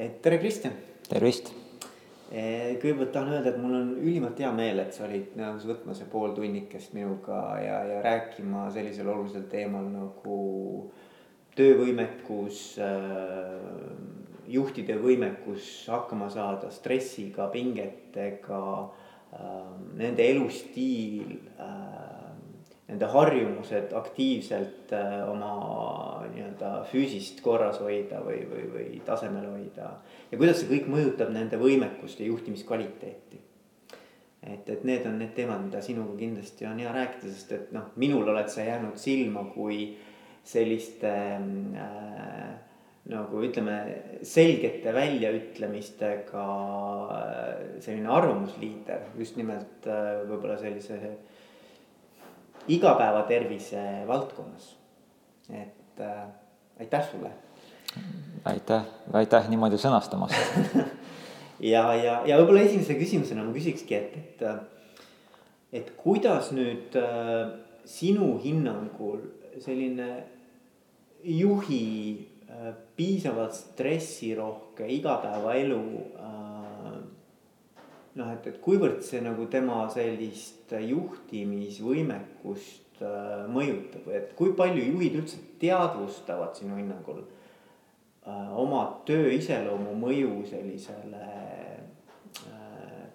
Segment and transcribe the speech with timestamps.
[0.00, 0.72] et tere, Kristjan.
[1.08, 1.50] tervist.
[2.30, 6.06] kõigepealt tahan öelda, et mul on ülimalt hea meel, et sa olid nõus võtma see
[6.12, 10.38] pool tunnikest minuga ja, ja rääkima sellisel olulisel teemal nagu
[11.58, 13.58] töövõimekus äh,
[14.48, 22.19] juhtide võimekus hakkama saada stressiga, pingetega äh,, nende elustiil äh,,
[22.90, 25.52] nende harjumused aktiivselt äh, oma
[26.32, 29.92] nii-öelda füüsist korras hoida või, või, või tasemel hoida.
[30.30, 33.40] ja kuidas see kõik mõjutab nende võimekust ja juhtimiskvaliteeti.
[34.42, 37.92] et, et need on need teemad, mida sinuga kindlasti on hea rääkida, sest et noh,
[38.00, 39.94] minul oled sa jäänud silma kui
[40.50, 42.50] selliste äh,
[43.10, 43.76] nagu ütleme,
[44.26, 46.46] selgete väljaütlemistega
[47.14, 50.98] äh, selline arvamusliider just nimelt äh, võib-olla sellise
[52.68, 54.76] igapäevatervise valdkonnas.
[55.50, 56.26] et äh,
[56.80, 57.30] aitäh sulle.
[58.44, 60.34] aitäh, aitäh niimoodi sõnastamast
[61.72, 64.44] ja, ja, ja võib-olla esimese küsimusena ma küsikski, et, et,
[65.72, 67.50] et kuidas nüüd äh,
[67.84, 69.24] sinu hinnangul
[69.60, 70.10] selline
[71.24, 71.84] juhi
[72.48, 75.82] äh, piisavalt stressirohke igapäevaelu
[76.14, 76.96] äh,
[78.14, 85.14] noh, et, et kuivõrd see nagu tema sellist juhtimisvõimekust äh, mõjutab et kui palju juhid
[85.22, 87.28] üldse teadvustavad sinu hinnangul äh,
[88.58, 91.32] oma töö iseloomu mõju sellisele äh,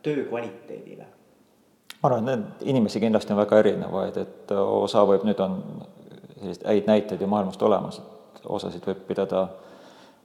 [0.03, 1.05] töö kvaliteedile?
[2.01, 5.51] ma arvan, et inimesi kindlasti on väga erinevaid, et osa võib, nüüd on
[6.41, 8.05] selliseid häid näiteid ju maailmast olemas, et
[8.45, 9.49] osasid võib pidada äh,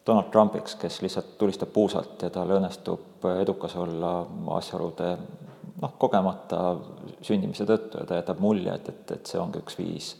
[0.07, 4.13] Donald Trumpiks, kes lihtsalt tulistab puusalt ja tal õnnestub edukas olla
[4.57, 5.11] asjaolude
[5.81, 6.61] noh, kogemata
[7.25, 10.13] sündimise tõttu ja ta jätab mulje, et, et, et see ongi üks viis,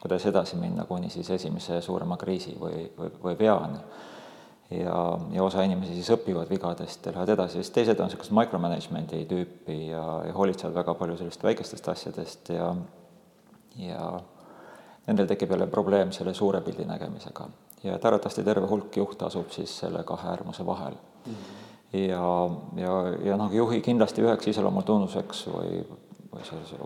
[0.00, 3.82] kuidas edasi minna kuni siis esimese suurema kriisi või, või, või veani.
[4.78, 4.96] ja,
[5.34, 9.78] ja osa inimesi siis õpivad vigadest ja lähevad edasi, siis teised on niisugust micromanagement'i tüüpi
[9.90, 12.74] ja, ja hoolitsevad väga palju sellist väikestest asjadest ja
[13.78, 14.20] ja
[15.06, 17.46] nendel tekib jälle probleem selle suure pildi nägemisega
[17.84, 21.32] ja arvatavasti terve hulk juhte asub siis selle kahe äärmuse vahel mm.
[21.32, 21.67] -hmm.
[21.92, 22.94] Ja, ja,
[23.24, 25.80] ja noh, juhi kindlasti üheks iseloomutunnuseks või,
[26.32, 26.80] või sellise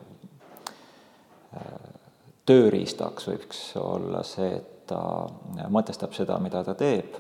[1.57, 1.67] äh,
[2.47, 5.03] tööriistaks võiks olla see, et ta
[5.71, 7.15] mõtestab seda, mida ta teeb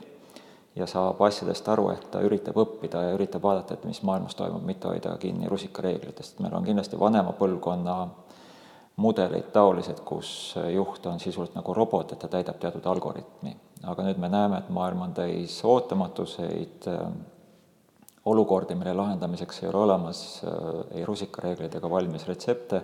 [0.77, 4.65] ja saab asjadest aru, et ta üritab õppida ja üritab vaadata, et mis maailmas toimub,
[4.67, 6.41] mitte hoida kinni rusikareeglitest.
[6.41, 7.97] meil on kindlasti vanema põlvkonna
[9.03, 13.57] mudelid taolised, kus juht on sisuliselt nagu robot, et ta täidab teatud algoritmi.
[13.83, 17.07] aga nüüd me näeme, et maailm on täis ootamatuseid äh,
[18.25, 20.53] olukordi, mille lahendamiseks ei ole olemas äh,
[20.99, 22.83] ei rusikareegleid ega valmis retsepte,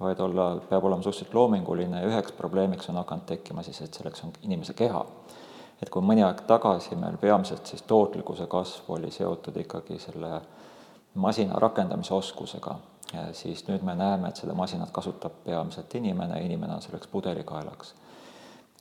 [0.00, 4.24] vaid olla, peab olema suhteliselt loominguline ja üheks probleemiks on hakanud tekkima siis, et selleks
[4.24, 5.06] on inimese keha.
[5.82, 10.40] et kui mõni aeg tagasi meil peamiselt siis tootlikkuse kasv oli seotud ikkagi selle
[11.14, 12.78] masina rakendamise oskusega
[13.32, 17.94] siis nüüd me näeme, et seda masinat kasutab peamiselt inimene, inimene on selleks pudelikaelaks.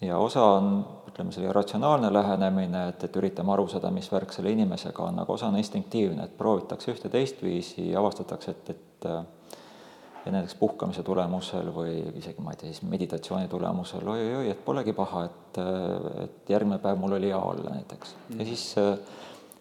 [0.01, 0.69] Ja osa on,
[1.09, 5.33] ütleme, selline ratsionaalne lähenemine, et, et üritame aru saada, mis värk selle inimesega on, aga
[5.33, 9.09] osa on instinktiivne, et proovitakse ühte teistviisi ja avastatakse, et, et
[10.25, 14.93] ja näiteks puhkamise tulemusel või isegi ma ei tea, siis meditatsiooni tulemusel oi-oi-oi, et polegi
[14.97, 15.59] paha, et,
[16.25, 18.35] et järgmine päev mul oli hea olla näiteks mm.
[18.35, 18.39] -hmm.
[18.39, 18.75] ja siis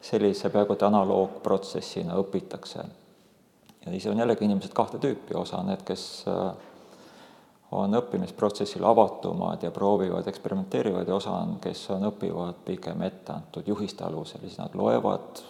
[0.01, 2.85] sellise peaaegu et analoogprotsessina õpitakse
[3.85, 6.55] ja siis on jällegi inimesed kahte tüüpi, osa on need, kes äh,
[7.75, 14.05] on õppimisprotsessil avatumad ja proovivad, eksperimenteerivad ja osa on, kes on, õpivad pigem etteantud juhiste
[14.07, 15.43] alusel, siis nad loevad,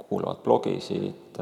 [0.00, 1.38] kuulavad blogisid,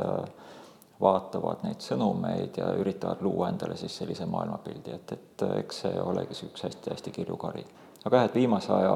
[1.00, 6.38] vaatavad neid sõnumeid ja üritavad luua endale siis sellise maailmapildi, et, et eks see olegi
[6.46, 7.64] üks hästi-hästi kirju kari.
[8.04, 8.94] aga jah, et viimase aja,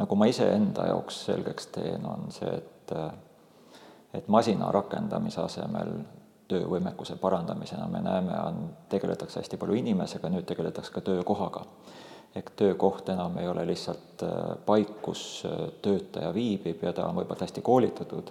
[0.00, 2.96] nagu ma iseenda jaoks selgeks teen, on see, et
[4.16, 5.92] et masina rakendamise asemel
[6.48, 8.58] töövõimekuse parandamisena me näeme, on,
[8.88, 11.66] tegeletakse hästi palju inimesega, nüüd tegeletakse ka töökohaga.
[12.36, 17.16] ehk töökoht enam ei ole lihtsalt äh, paik, kus äh, töötaja viibib ja ta on
[17.16, 18.30] võib-olla hästi koolitatud,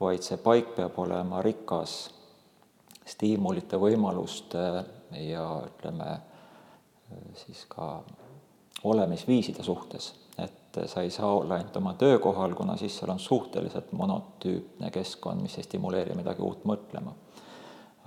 [0.00, 1.96] vaid see paik peab olema rikas
[3.06, 4.64] stiimulite, võimaluste
[5.24, 6.18] ja ütleme
[7.34, 8.02] siis ka
[8.84, 10.12] olemisviiside suhtes
[10.84, 15.42] et sa ei saa olla ainult oma töökohal, kuna siis seal on suhteliselt monotüüpne keskkond,
[15.42, 17.14] mis ei stimuleeri midagi uut mõtlema.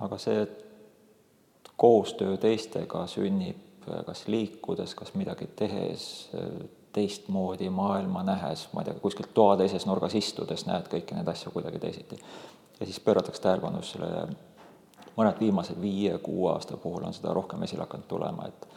[0.00, 0.46] aga see
[1.76, 3.72] koostöö teistega sünnib
[4.06, 6.30] kas liikudes, kas midagi tehes,
[6.92, 11.52] teistmoodi maailma nähes, ma ei tea, kuskilt toa teises nurgas istudes näed kõiki neid asju
[11.54, 12.18] kuidagi teisiti.
[12.80, 14.26] ja siis pööratakse tähelepanu just sellele,
[15.16, 18.68] mõned viimased viie-kuue aasta puhul on seda rohkem esile hakanud tulema, et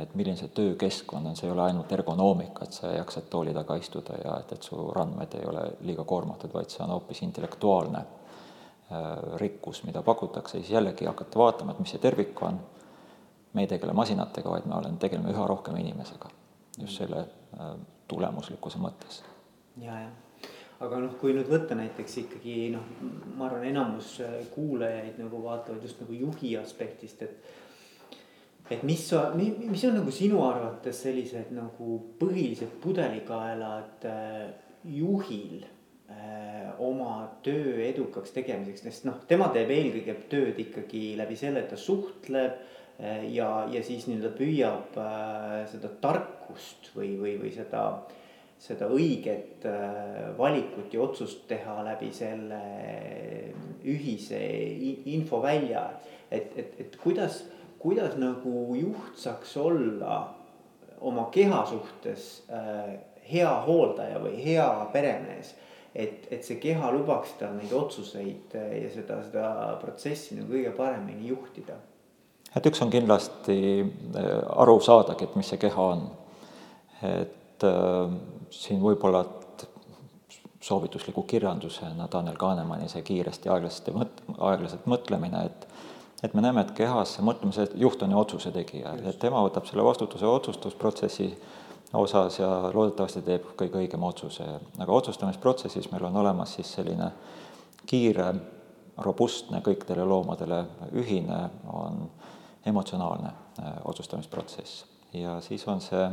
[0.00, 3.76] et milline see töökeskkond on, see ei ole ainult ergonoomika, et sa jaksad tooli taga
[3.76, 8.00] istuda ja et, et su randmed ei ole liiga koormatud, vaid see on hoopis intellektuaalne
[8.00, 9.10] äh,
[9.42, 12.60] rikkus, mida pakutakse, siis jällegi hakata vaatama, et mis see tervik on,
[13.52, 16.32] me ei tegele masinatega, vaid me oleme, tegeleme üha rohkem inimesega,
[16.80, 17.74] just selle äh,
[18.08, 19.20] tulemuslikkuse mõttes.
[19.76, 20.48] ja, jah,
[20.80, 22.88] aga noh, kui nüüd võtta näiteks ikkagi noh,
[23.36, 27.60] ma arvan, enamus äh, kuulajaid nagu vaatavad just nagu juhi aspektist, et
[28.70, 29.02] et mis,
[29.68, 34.52] mis on nagu sinu arvates sellised nagu põhilised pudelikaelad äh,
[34.86, 35.64] juhil
[36.10, 41.72] äh, oma töö edukaks tegemiseks, sest noh, tema teeb eelkõige tööd ikkagi läbi selle, et
[41.74, 42.56] ta suhtleb
[43.02, 44.98] äh, ja, ja siis nii-öelda püüab
[45.72, 47.86] seda tarkust või, või, või seda
[48.62, 49.64] seda õiget
[50.38, 52.60] valikut ja otsust teha läbi selle
[53.90, 54.38] ühise
[55.10, 55.82] infovälja.
[56.30, 57.40] et, et, et kuidas
[57.82, 60.20] kuidas nagu juht saaks olla
[61.00, 62.94] oma keha suhtes äh,
[63.32, 65.54] hea hooldaja või hea peremees.
[65.94, 69.48] et, et see keha lubaks tal neid otsuseid äh, ja seda, seda
[69.80, 71.76] protsessi nagu kõige paremini juhtida.
[72.56, 74.32] et üks on kindlasti äh,
[74.62, 76.10] aru saadagi, et mis see keha on.
[77.02, 78.18] et äh,
[78.50, 79.26] siin võib-olla
[80.62, 85.66] soovitusliku kirjandusena Daniel Kahnemani see kiiresti aeglaselt, aeglaselt mõtlemine, et
[86.22, 89.84] et me näeme, et kehas mõtlemise juht on ju otsuse tegija, et tema võtab selle
[89.84, 91.28] vastutuse otsustusprotsessi
[91.98, 94.46] osas ja loodetavasti teeb kõige õigema otsuse,
[94.78, 97.10] aga otsustamisprotsessis meil on olemas siis selline
[97.86, 98.32] kiire,
[99.02, 100.62] robustne, kõikidele loomadele
[101.00, 101.38] ühine,
[101.72, 102.04] on
[102.66, 104.84] emotsionaalne äh, otsustamisprotsess.
[105.12, 106.04] Ja siis on see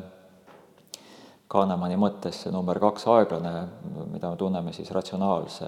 [1.49, 3.53] Kahnemani mõttes see number kaks aeglane,
[4.13, 5.65] mida me tunneme siis ratsionaalse,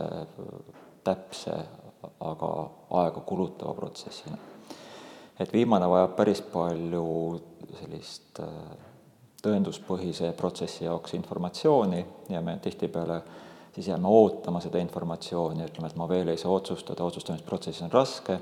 [1.03, 1.55] täpse,
[2.19, 2.51] aga
[3.01, 4.37] aega kulutava protsessina.
[5.39, 7.05] et viimane vajab päris palju
[7.79, 8.47] sellist äh,
[9.43, 13.21] tõenduspõhise protsessi jaoks informatsiooni ja me tihtipeale
[13.75, 18.37] siis jääme ootama seda informatsiooni, ütleme, et ma veel ei saa otsustada, otsustamisprotsess on raske,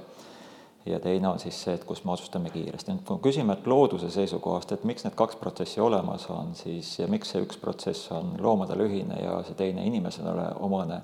[0.85, 2.91] ja teine on siis see, et kus me otsustame kiiresti.
[2.91, 7.07] nüüd kui küsime, et looduse seisukohast, et miks need kaks protsessi olemas on, siis ja
[7.07, 11.01] miks see üks protsess on loomadele ühine ja see teine inimesele omane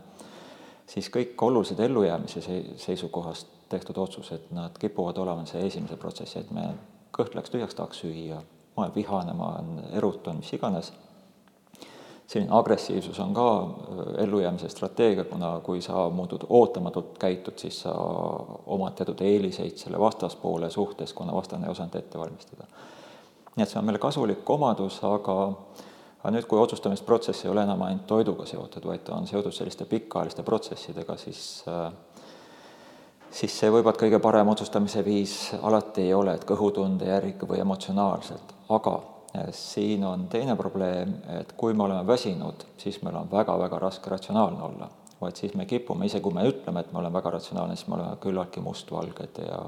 [0.88, 2.42] siis kõik olulised ellujäämise
[2.78, 6.68] seisukohast tehtud otsused, nad kipuvad olema see esimese protsessi, et me
[7.16, 8.42] kõht läks tühjaks, tahaks süüa,
[8.76, 10.94] ma olen vihane, ma olen erutunud, mis iganes.
[12.28, 17.94] selline agressiivsus on ka äh, ellujäämise strateegia, kuna kui sa muutud ootamatult käitud, siis sa
[18.66, 22.66] omad teatud eeliseid selle vastaspoole suhtes, kuna vastane ei osanud ette valmistada.
[23.56, 25.36] nii et see on meile kasulik omadus, aga
[26.26, 29.86] aga nüüd, kui otsustamisprotsess ei ole enam ainult toiduga seotud, vaid ta on seotud selliste
[29.86, 31.92] pikaajaliste protsessidega, siis äh,
[33.30, 35.36] siis see võib-olla kõige parem otsustamise viis.
[35.62, 41.54] Alati ei ole, et kõhutunde järgi või emotsionaalselt, aga äh, siin on teine probleem, et
[41.60, 44.90] kui me oleme väsinud, siis meil on väga-väga raske ratsionaalne olla,
[45.22, 48.00] vaid siis me kipume, isegi kui me ütleme, et me oleme väga ratsionaalne, siis me
[48.00, 49.62] oleme küllaltki mustvalged ja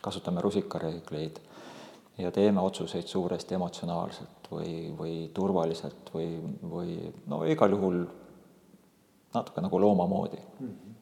[0.00, 1.42] kasutame rusikareegleid
[2.18, 6.32] ja teeme otsuseid suuresti emotsionaalselt või, või turvaliselt või,
[6.62, 6.96] või
[7.30, 8.02] no igal juhul
[9.34, 10.66] natuke nagu looma moodi mm.
[10.66, 10.94] -hmm.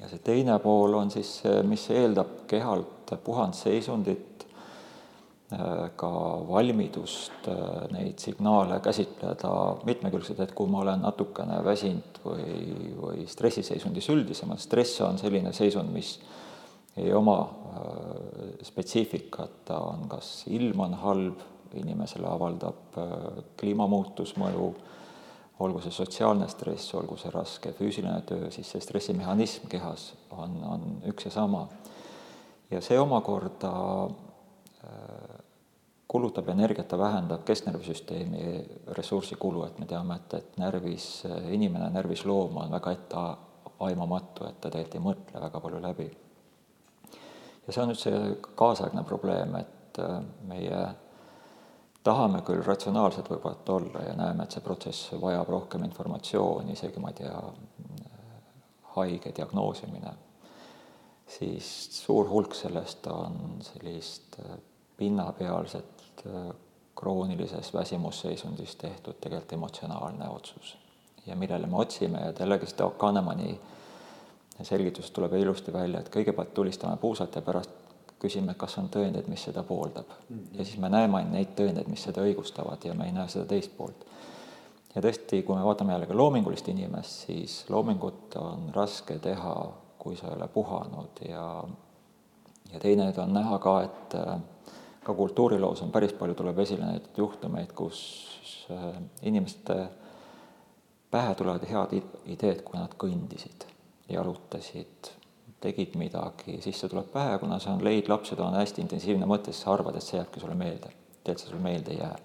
[0.00, 4.46] ja see teine pool on siis see, mis eeldab kehalt puhandseisundit,
[5.52, 6.10] äh, ka
[6.48, 9.52] valmidust äh, neid signaale käsitleda
[9.84, 15.90] mitmekülgselt, et kui ma olen natukene väsinud või, või stressiseisundis üldisemalt, stress on selline seisund,
[15.92, 16.18] mis
[16.96, 21.42] ei oma äh, spetsiifikat, ta on kas ilm on halb,
[21.74, 24.70] inimesele avaldab äh, kliimamuutus mõju,
[25.60, 30.88] olgu see sotsiaalne stress, olgu see raske füüsiline töö, siis see stressimehhanism kehas on, on
[31.12, 31.68] üks ja sama.
[32.70, 33.74] ja see omakorda
[34.84, 35.36] äh,
[36.10, 38.64] kulutab energiat, ta vähendab kesknärvisüsteemi
[38.96, 41.22] ressursikulu, et me teame, et, et närvis
[41.54, 46.08] inimene, närvis loom on väga etteaimamatu, et ta tegelikult ei mõtle väga palju läbi
[47.66, 50.82] ja see on nüüd see kaasaegne probleem, et äh, meie
[52.06, 57.12] tahame küll ratsionaalsed võib-olla olla ja näeme, et see protsess vajab rohkem informatsiooni, isegi ma
[57.12, 57.42] ei tea,
[58.96, 60.12] haige diagnoosimine,
[61.30, 64.56] siis suur hulk sellest on sellist äh,
[64.96, 66.50] pinnapealset äh,
[67.00, 70.76] kroonilises väsimusseisundis tehtud tegelikult emotsionaalne otsus.
[71.26, 73.60] ja millele me otsime ja jällegi seda Kahnemani
[74.62, 77.76] selgitusest tuleb ilusti välja, et kõigepealt tulistame puusalt ja pärast
[78.20, 80.50] küsime, kas on tõendeid, mis seda pooldab mm.
[80.58, 83.46] ja siis me näeme ainult neid tõendeid, mis seda õigustavad ja me ei näe seda
[83.48, 84.04] teist poolt.
[84.94, 89.54] ja tõesti, kui me vaatame jällegi loomingulist inimest, siis loomingut on raske teha,
[89.98, 91.46] kui sa ei ole puhanud ja
[92.72, 94.36] ja teine on näha ka, et äh,
[95.02, 98.02] ka kultuuriloos on päris palju, tuleb esile neid juhtumeid, kus
[99.22, 99.88] inimeste
[101.10, 103.66] pähe tulevad head ideed, kui nad kõndisid,
[104.14, 105.10] jalutasid,
[105.60, 109.52] tegid midagi, siis see tuleb pähe, kuna see on leid, lapsed on hästi intensiivne mõte,
[109.52, 110.92] siis sa arvad, et see jääbki sulle meelde.
[111.24, 112.16] tead, see sulle meelde ei jää.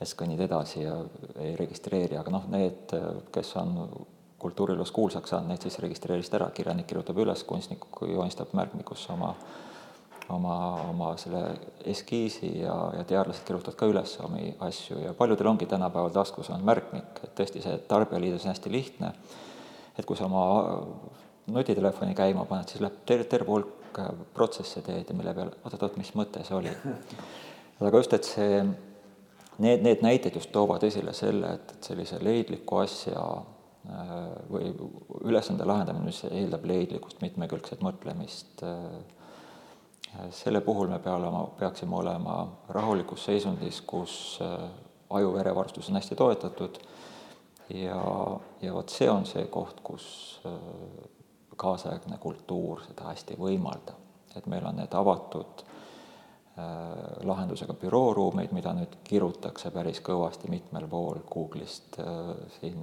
[0.00, 0.96] ja siis kõnnid edasi ja
[1.40, 2.94] ei registreeri, aga noh, need,
[3.32, 3.76] kes on
[4.38, 9.34] kultuuriloos kuulsaks saanud, need siis registreerisid ära, kirjanik kirjutab üles, kunstnik joonistab märkmikusse oma
[10.28, 10.56] oma,
[10.88, 11.42] oma selle
[11.84, 16.64] eskiisi ja, ja teadlased kirjutavad ka üles omi asju ja paljudel ongi tänapäeval taskus on
[16.64, 19.12] märkmik, et tõesti see Tarbijaliidus on hästi lihtne,
[19.98, 20.44] et kui sa oma
[21.54, 24.00] nutitelefoni käima paned, siis läheb ter-, terve hulk
[24.34, 26.72] protsesse teed ja mille peale, oot-oot, mis mõte see oli.
[27.84, 28.60] aga just, et see,
[29.62, 34.14] need, need näited just toovad esile selle, et, et sellise leidliku asja äh,
[34.50, 34.72] või
[35.22, 42.38] ülesande lahendamine, mis eeldab leidlikkust, mitmekülgset mõtlemist, äh, selle puhul me peame olema, peaksime olema
[42.74, 44.58] rahulikus seisundis, kus äh,
[45.14, 46.78] aju-verevarstus on hästi toetatud
[47.70, 48.00] ja,
[48.62, 50.06] ja vot see on see koht, kus
[51.56, 54.00] kaasaegne kultuur seda hästi ei võimalda.
[54.36, 56.64] et meil on need avatud äh,
[57.22, 62.82] lahendusega bürooruumeid, mida nüüd kirutakse päris kõvasti mitmel pool Google'ist äh, siin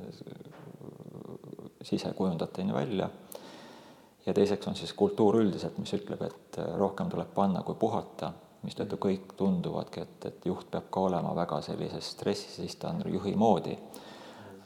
[1.81, 3.09] sisekujundajateni välja,
[4.25, 8.31] ja teiseks on siis kultuur üldiselt, mis ütleb, et äh, rohkem tuleb panna kui puhata,
[8.63, 13.03] mistõttu kõik tunduvadki, et, et juht peab ka olema väga sellises stressis, siis ta on
[13.11, 13.75] juhi moodi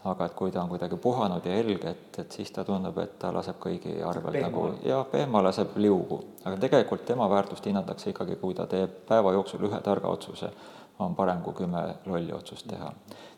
[0.05, 3.17] aga et kui ta on kuidagi puhanud ja helge, et, et siis ta tundub, et
[3.19, 8.37] ta laseb kõigi arvel nagu ja pehma laseb liugu, aga tegelikult tema väärtust hinnatakse ikkagi,
[8.41, 10.51] kui ta teeb päeva jooksul ühe targa otsuse,
[10.99, 12.91] on parem kui kümme lolli otsust teha.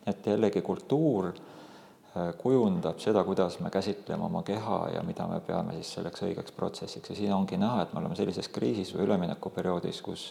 [0.05, 5.39] nii et jällegi kultuur äh, kujundab seda, kuidas me käsitleme oma keha ja mida me
[5.39, 7.09] peame siis selleks õigeks protsessiks.
[7.09, 10.29] Ja siin ongi näha, et me oleme sellises kriisis või üleminekuperioodis, kus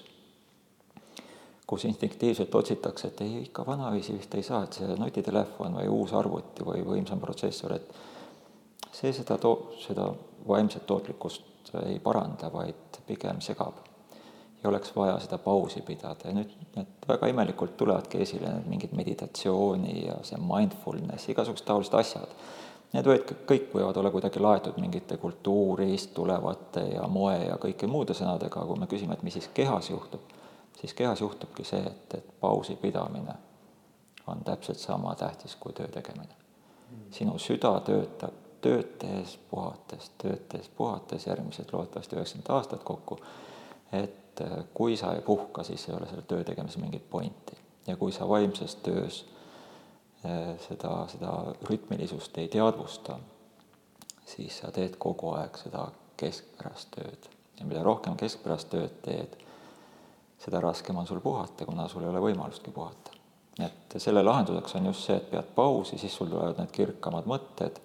[1.66, 6.12] kus instinktiivselt otsitakse, et ei, ikka vanaviisi vist ei saa, et see nutitelefon või uus
[6.14, 10.06] arvuti või võimsam protsessor, et see seda to-, seda
[10.49, 13.82] vaimset tootlikkust ei paranda, vaid pigem segab.
[14.62, 18.94] ja oleks vaja seda pausi pidada ja nüüd need väga imelikult tulevadki esile need mingid
[18.96, 22.32] meditatsiooni ja see mindfulness, igasugused taolised asjad.
[22.94, 28.14] Need võid, kõik võivad olla kuidagi laetud mingite kultuurist tulevate ja moe ja kõike muude
[28.14, 30.37] sõnadega, kui me küsime, et mis siis kehas juhtub
[30.76, 33.35] siis kehas juhtubki see, et, et pausi pidamine
[34.26, 36.35] on täpselt sama tähtis kui töö tegemine.
[37.11, 43.18] sinu süda töötab tööd tehes, puhates, tööd tehes, puhates, järgmised loodetavasti üheksakümmend aastat kokku,
[43.95, 47.59] et äh, kui sa ei puhka, siis ei ole selle töö tegemisel mingit pointi.
[47.87, 49.25] ja kui sa vaimses töös
[50.25, 51.33] äh, seda, seda
[51.71, 53.18] rütmilisust ei teadvusta,
[54.26, 57.30] siis sa teed kogu aeg seda keskpärast tööd.
[57.61, 59.38] ja mida rohkem keskpärast tööd teed,
[60.38, 63.14] seda raskem on sul puhata, kuna sul ei ole võimalustki puhata.
[63.59, 67.28] nii et selle lahenduseks on just see, et pead pausi, siis sul tulevad need kirkamad
[67.31, 67.78] mõtted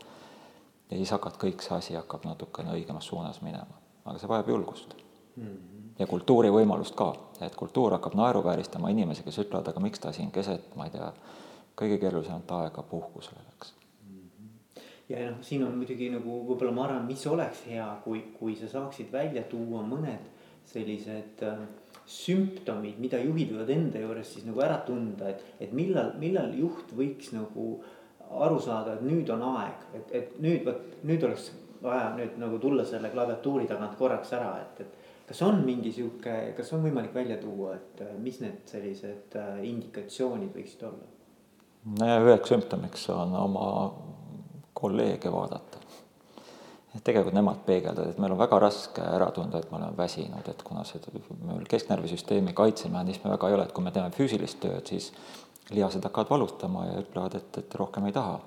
[0.92, 3.80] ja siis hakkad, kõik see asi hakkab natukene õigemas suunas minema.
[4.06, 4.96] aga see vajab julgust
[5.36, 5.44] mm.
[5.44, 5.92] -hmm.
[6.00, 10.32] ja kultuuri võimalust ka, et kultuur hakkab naeruvääristama inimesi, kes ütlevad, aga miks ta siin
[10.32, 11.14] keset, ma ei tea,
[11.82, 14.84] kõige keerulisemat aega puhkusele läks mm-hmm.
[15.10, 18.68] ja noh, siin on muidugi nagu võib-olla ma arvan, mis oleks hea, kui, kui sa
[18.68, 20.28] saaksid välja tuua mõned
[20.66, 21.64] sellised äh,
[22.12, 26.92] sümptomid, mida juhid võivad enda juures siis nagu ära tunda, et, et millal, millal juht
[26.98, 27.74] võiks nagu
[28.32, 31.52] aru saada, et nüüd on aeg, et, et nüüd vot, nüüd oleks
[31.84, 34.98] vaja nüüd nagu tulla selle klaviatuuri tagant korraks ära, et, et.
[35.32, 40.54] kas on mingi sihuke, kas on võimalik välja tuua, et mis need sellised äh, indikatsioonid
[40.56, 41.10] võiksid olla?
[42.22, 43.68] üheks sümptomiks on oma
[44.78, 45.80] kolleege vaadata
[46.96, 50.48] et tegelikult nemad peegeldavad, et meil on väga raske ära tunda, et me oleme väsinud,
[50.52, 51.00] et kuna see,
[51.48, 55.12] meil kesknärvisüsteemi kaitsemehhanisme väga ei ole, et kui me teeme füüsilist tööd, siis
[55.72, 58.40] lihased hakkavad valutama ja ütlevad, et, et rohkem ei taha.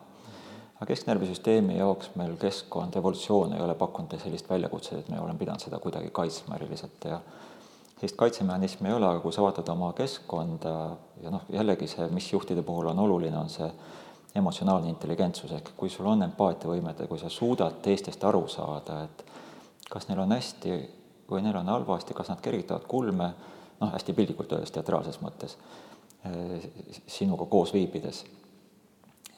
[0.75, 5.63] aga kesknärvisüsteemi jaoks meil keskkond, evolutsioon ei ole pakkunud sellist väljakutset, et me oleme pidanud
[5.63, 7.21] seda kuidagi kaitsma eriliselt ja
[7.95, 10.75] sellist kaitsemehhanismi ei ole, aga kui sa vaatad oma keskkonda
[11.23, 13.71] ja noh, jällegi see, mis juhtide puhul on oluline, on see
[14.35, 19.25] emotsionaalne intelligentsus, ehk kui sul on empaatiavõimet ja kui sa suudad teistest aru saada, et
[19.91, 20.79] kas neil on hästi
[21.31, 23.31] või neil on halvasti, kas nad kergitavad kulme,
[23.81, 25.57] noh, hästi piltlikult öeldes teatraalses mõttes,
[26.27, 26.67] eh,
[27.07, 28.25] sinuga koos viibides.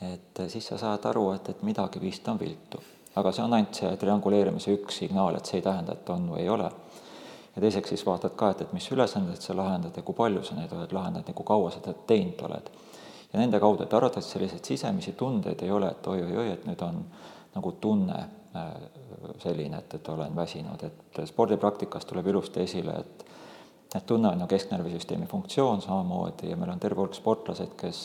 [0.01, 2.81] et siis sa saad aru, et, et midagi vist on viltu.
[3.17, 6.41] aga see on ainult see trianguleerimise üks signaal, et see ei tähenda, et on või
[6.41, 6.71] ei ole.
[7.57, 10.55] ja teiseks siis vaatad ka, et, et mis ülesanded sa lahendad ja kui palju sa
[10.55, 12.71] neid oled lahendanud ja kui kaua sa teinud oled
[13.37, 17.03] ja nende kaudu, et arvatavasti selliseid sisemisi tundeid ei ole, et oi-oi-oi, et nüüd on
[17.55, 18.71] nagu tunne äh,
[19.43, 23.27] selline, et, et olen väsinud, et spordipraktikas tuleb ilusti esile, et
[23.95, 28.01] et tunne on ju kesknärvisüsteemi funktsioon samamoodi ja meil on terve hulk sportlased, kes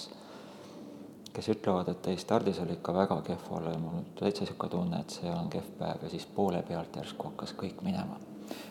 [1.34, 5.00] kes ütlevad, et ei, stardis oli ikka väga kehv olla ja mul täitsa niisugune tunne,
[5.00, 8.20] et see on kehv päev ja siis poole pealt järsku hakkas kõik minema.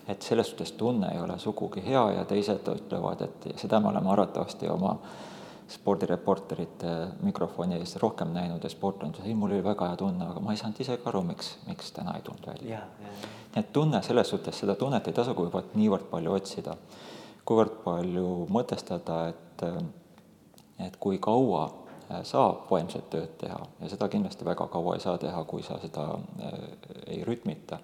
[0.08, 4.10] et selles suhtes tunne ei ole sugugi hea ja teised ütlevad, et seda me oleme
[4.12, 4.98] arvatavasti oma
[5.70, 10.54] spordireporterite mikrofoni ees rohkem näinud ja sportlased, ei, mul oli väga hea tunne, aga ma
[10.54, 12.80] ei saanud isegi aru, miks, miks täna ei tulnud välja.
[13.54, 16.74] nii et tunne selles suhtes, seda tunnet ei tasu kuivõrd niivõrd palju otsida,
[17.46, 19.66] kuivõrd palju mõtestada, et
[20.80, 21.66] et kui kaua
[22.10, 25.76] Äh, saab vaimset tööd teha ja seda kindlasti väga kaua ei saa teha, kui sa
[25.82, 26.08] seda
[26.42, 26.56] äh,
[27.06, 27.78] ei rütmita.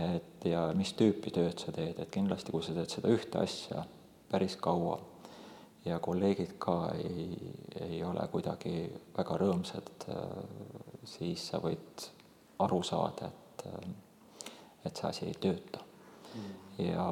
[0.00, 3.82] et ja mis tüüpi tööd sa teed, et kindlasti, kui sa teed seda ühte asja
[4.30, 4.96] päris kaua
[5.84, 7.36] ja kolleegid ka ei,
[7.80, 8.86] ei ole kuidagi
[9.16, 10.26] väga rõõmsad, äh,
[11.04, 12.08] siis sa võid
[12.62, 13.64] aru saada, et,
[14.86, 16.52] et see asi ei tööta mm.
[16.86, 17.06] ja,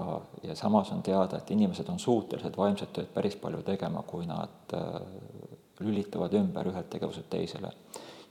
[0.46, 4.76] ja samas on teada, et inimesed on suutelised vaimset tööd päris palju tegema, kui nad
[5.80, 7.72] lülituvad ümber ühelt tegevuselt teisele.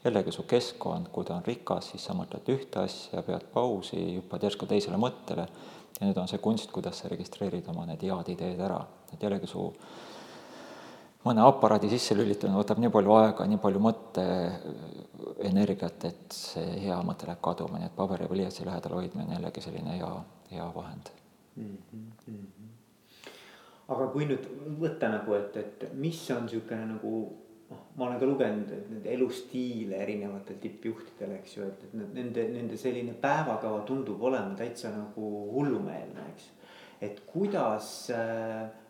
[0.03, 4.45] jällegi su keskkond, kui ta on rikas, siis sa mõtled ühte asja, pead pausi, hüppad
[4.47, 5.43] järsku teisele mõttele
[5.97, 8.79] ja nüüd on see kunst, kuidas sa registreerid oma need head ideed ära,
[9.11, 9.65] et jällegi su
[11.25, 17.23] mõne aparaadi sisse lülitamine võtab nii palju aega, nii palju mõtteenergiat, et see hea mõte
[17.27, 20.13] läheb kaduma, nii et paberi või pliiatsi lähedal hoidmine on jällegi selline hea,
[20.53, 21.05] hea vahend
[21.55, 21.77] mm.
[22.27, 22.45] -hmm
[23.89, 24.45] aga kui nüüd
[24.79, 27.13] võtta nagu, et, et mis on niisugune nagu
[27.69, 32.77] noh, ma olen ka lugenud, nende elustiile erinevatel tippjuhtidel, eks ju, et, et nende, nende
[32.79, 36.51] selline päevakava tundub olema täitsa nagu hullumeelne, eks.
[37.09, 37.89] et kuidas,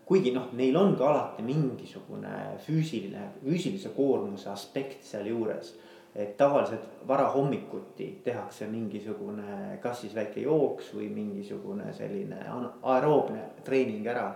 [0.09, 2.33] kuigi noh, neil on ka alati mingisugune
[2.65, 5.75] füüsiline, füüsilise koormuse aspekt sealjuures.
[6.15, 12.39] et tavaliselt varahommikuti tehakse mingisugune, kas siis väike jooks või mingisugune selline
[12.81, 14.31] aeroobne treening ära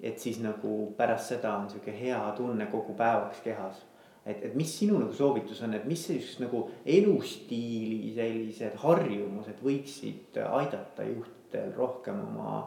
[0.00, 3.84] et siis nagu pärast seda on sihuke hea tunne kogu päevaks kehas.
[4.26, 10.36] et, et mis sinu nagu soovitus on, et mis sellised nagu elustiili sellised harjumused võiksid
[10.44, 12.58] aidata juhtidel rohkem oma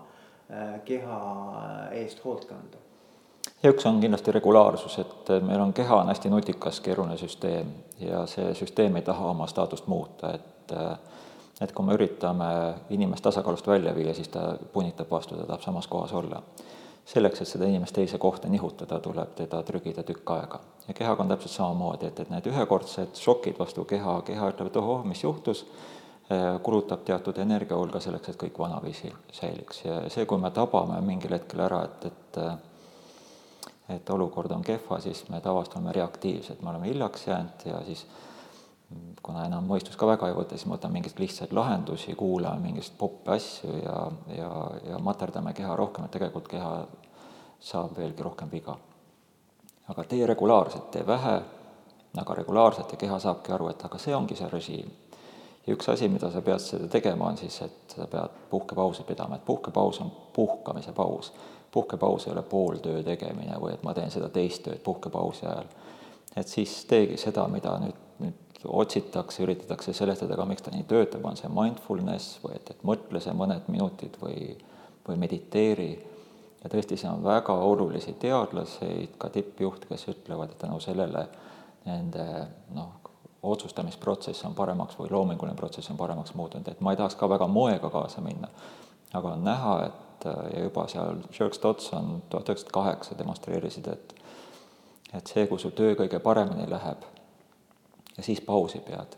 [0.85, 1.19] keha
[2.01, 2.77] eest hoolt kanda?
[3.63, 8.25] ja üks on kindlasti regulaarsus, et meil on keha on hästi nutikas, keeruline süsteem ja
[8.27, 10.75] see süsteem ei taha oma staatust muuta, et
[11.61, 12.45] et kui me üritame
[12.89, 16.41] inimest tasakaalust välja viia, siis ta punitab vastu, ta tahab samas kohas olla
[17.05, 20.59] selleks, et seda inimest teise kohta nihutada, tuleb teda trügida tükk aega.
[20.87, 24.79] ja kehaga on täpselt samamoodi, et, et need ühekordsed šokid vastu keha, keha ütleb, et
[24.81, 25.65] ohoh, mis juhtus,
[26.63, 31.65] kulutab teatud energiahulga selleks, et kõik vanaviisi säiliks ja see, kui me tabame mingil hetkel
[31.65, 32.43] ära, et, et
[33.95, 38.05] et olukord on kehva, siis me tavaliselt oleme reaktiivsed, me oleme hiljaks jäänud ja siis
[39.23, 42.91] kuna enam mõistus ka väga ei võta, siis ma võtan mingeid lihtsaid lahendusi, kuulan mingeid
[42.97, 43.97] poppe asju ja,
[44.35, 44.51] ja,
[44.89, 46.71] ja materdame keha rohkem, et tegelikult keha
[47.61, 48.77] saab veelgi rohkem viga.
[49.87, 51.41] aga tee regulaarselt, tee vähe,
[52.17, 54.91] aga regulaarselt ja keha saabki aru, et aga see ongi see režiim.
[55.67, 59.37] Ja üks asi, mida sa pead seda tegema, on siis, et sa pead puhkepausi pidama,
[59.37, 61.33] et puhkepaus on puhkamise paus.
[61.71, 65.69] puhkepaus ei ole pooltöö tegemine või et ma teen seda teist tööd puhkepausi ajal.
[66.35, 71.25] et siis teegi seda, mida nüüd, nüüd otsitakse, üritatakse seletada ka, miks ta nii töötab,
[71.25, 74.55] on see mindfulness või et, et mõtle see mõned minutid või,
[75.07, 75.91] või mediteeri.
[76.63, 81.27] ja tõesti, siin on väga olulisi teadlasi, ka tippjuhte, kes ütlevad, et tänu sellele
[81.85, 82.25] nende
[82.75, 83.00] noh,
[83.43, 87.47] otsustamisprotsess on paremaks või loominguline protsess on paremaks muutunud, et ma ei tahaks ka väga
[87.47, 88.47] moega kaasa minna,
[89.13, 94.15] aga on näha, et ja juba seal Jerks Dodson tuhat üheksasada kaheksa demonstreerisid, et
[95.13, 97.01] et see, kui su töö kõige paremini läheb,
[98.17, 99.17] ja siis pausi pead,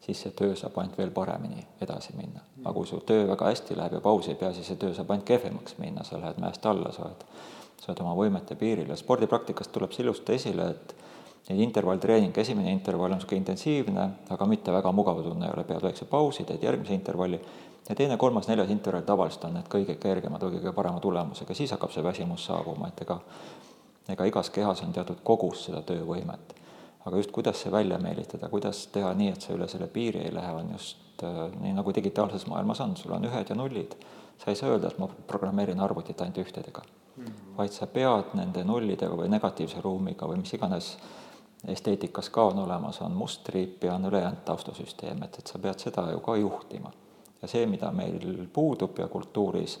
[0.00, 2.44] siis see töö saab ainult veel paremini edasi minna.
[2.64, 5.10] aga kui su töö väga hästi läheb ja pausi ei pea, siis see töö saab
[5.10, 7.24] ainult kehvemaks minna, sa lähed mäest alla, sa oled,
[7.80, 8.88] sa oled oma võimete piiril.
[8.88, 10.94] Ja spordipraktikast tuleb see ilusti esile, et
[11.48, 15.82] neid intervalltreening, esimene intervall on niisugune intensiivne, aga mitte väga mugav tunne ei ole, pead
[15.82, 17.40] väikse pausi, teed järgmise intervalli
[17.88, 21.74] ja teine, kolmas, neljas intervall tavaliselt on need kõige kergemad või kõige parema tulemusega, siis
[21.76, 23.20] hakkab see väsimus saabuma, et ega
[24.08, 26.54] ega igas kehas on teatud kogus seda töövõimet
[27.06, 30.32] aga just kuidas see välja meelitada, kuidas teha nii, et see üle selle piiri ei
[30.34, 33.94] lähe, on just äh, nii, nagu digitaalses maailmas on, sul on ühed ja nullid.
[34.36, 37.52] sa ei saa öelda, et ma programmeerin arvutit ainult ühtedega mm, -hmm.
[37.56, 40.98] vaid sa pead nende nullidega või negatiivse ruumiga või mis iganes
[41.66, 46.10] esteetikas ka on olemas, on mustriip ja on ülejäänud taustasüsteem, et, et sa pead seda
[46.12, 46.92] ju ka juhtima.
[47.42, 49.80] ja see, mida meil puudub ja kultuuris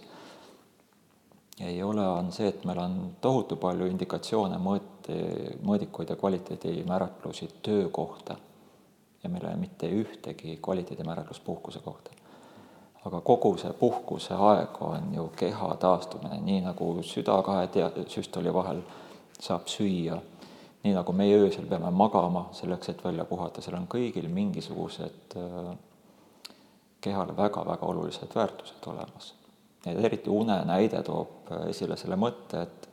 [1.60, 5.08] ei ole, on see, et meil on tohutu palju indikatsioone, mõõt,
[5.64, 8.36] mõõdikuid ja kvaliteedimääratlusi töökohta
[9.22, 12.10] ja meil ei ole mitte ühtegi kvaliteedimääratlust puhkuse kohta.
[13.06, 18.54] aga kogu see puhkuse aeg on ju keha taastumine, nii nagu süda kahe tea-, süstoli
[18.54, 18.80] vahel
[19.40, 20.18] saab süüa,
[20.86, 25.72] nii nagu meie öösel peame magama selleks, et välja puhata, seal on kõigil mingisugused äh,
[27.02, 29.34] kehale väga-väga olulised väärtused olemas.
[29.86, 32.86] ja eriti une näide toob esile selle mõtte, et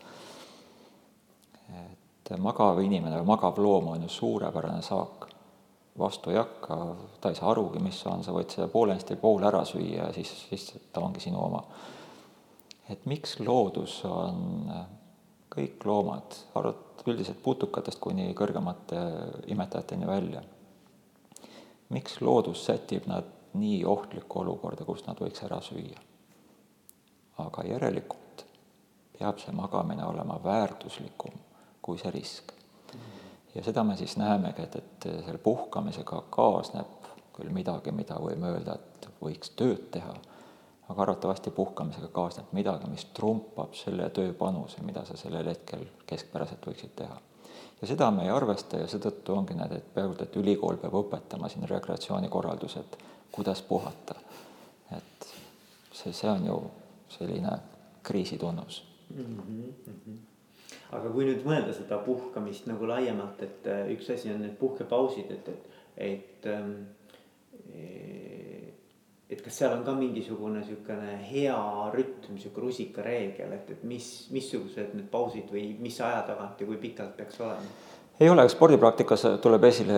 [2.23, 5.29] et magav inimene või magav loom on ju suurepärane saak.
[5.99, 6.77] vastu ei hakka,
[7.21, 10.31] ta ei saa arugi, mis on, sa võid seda poolenisti poole ära süüa ja siis,
[10.49, 11.63] siis ta ongi sinu oma.
[12.89, 14.71] et miks loodus on,
[15.53, 18.99] kõik loomad, arvat-, üldiselt putukatest kuni kõrgemate
[19.51, 20.43] imetajateni välja,
[21.89, 26.09] miks loodus sätib nad nii ohtlikku olukorda, kus nad võiks ära süüa?
[27.41, 28.43] aga järelikult
[29.17, 31.39] peab see magamine olema väärtuslikum
[31.81, 32.51] kui see risk.
[33.55, 38.77] ja seda me siis näemegi, et, et selle puhkamisega kaasneb küll midagi, mida võime öelda,
[38.77, 40.13] et võiks tööd teha,
[40.89, 46.95] aga arvatavasti puhkamisega kaasneb midagi, mis trumpab selle tööpanuse, mida sa sellel hetkel keskpäraselt võiksid
[46.95, 47.19] teha.
[47.81, 51.49] ja seda me ei arvesta ja seetõttu ongi need, et peaaegu et ülikool peab õpetama
[51.49, 52.97] siin rekreatsioonikorraldused,
[53.31, 54.15] kuidas puhata.
[54.97, 55.29] et
[55.91, 56.59] see, see on ju
[57.17, 57.57] selline
[58.03, 59.39] kriisi tunnus mm.
[59.47, 60.21] -hmm
[60.93, 65.31] aga kui nüüd mõelda seda puhkamist nagu laiemalt, et äh, üks asi on need puhkepausid,
[65.31, 66.45] et, et, et.
[66.45, 66.75] Ähm,
[69.33, 71.57] et kas seal on ka mingisugune sihukene hea
[71.93, 76.79] rütm, sihuke rusikareegel, et, et mis, missugused need pausid või mis aja tagant ja kui
[76.81, 77.73] pikalt peaks olema?
[78.21, 79.95] ei ole, spordipraktikas tuleb esile,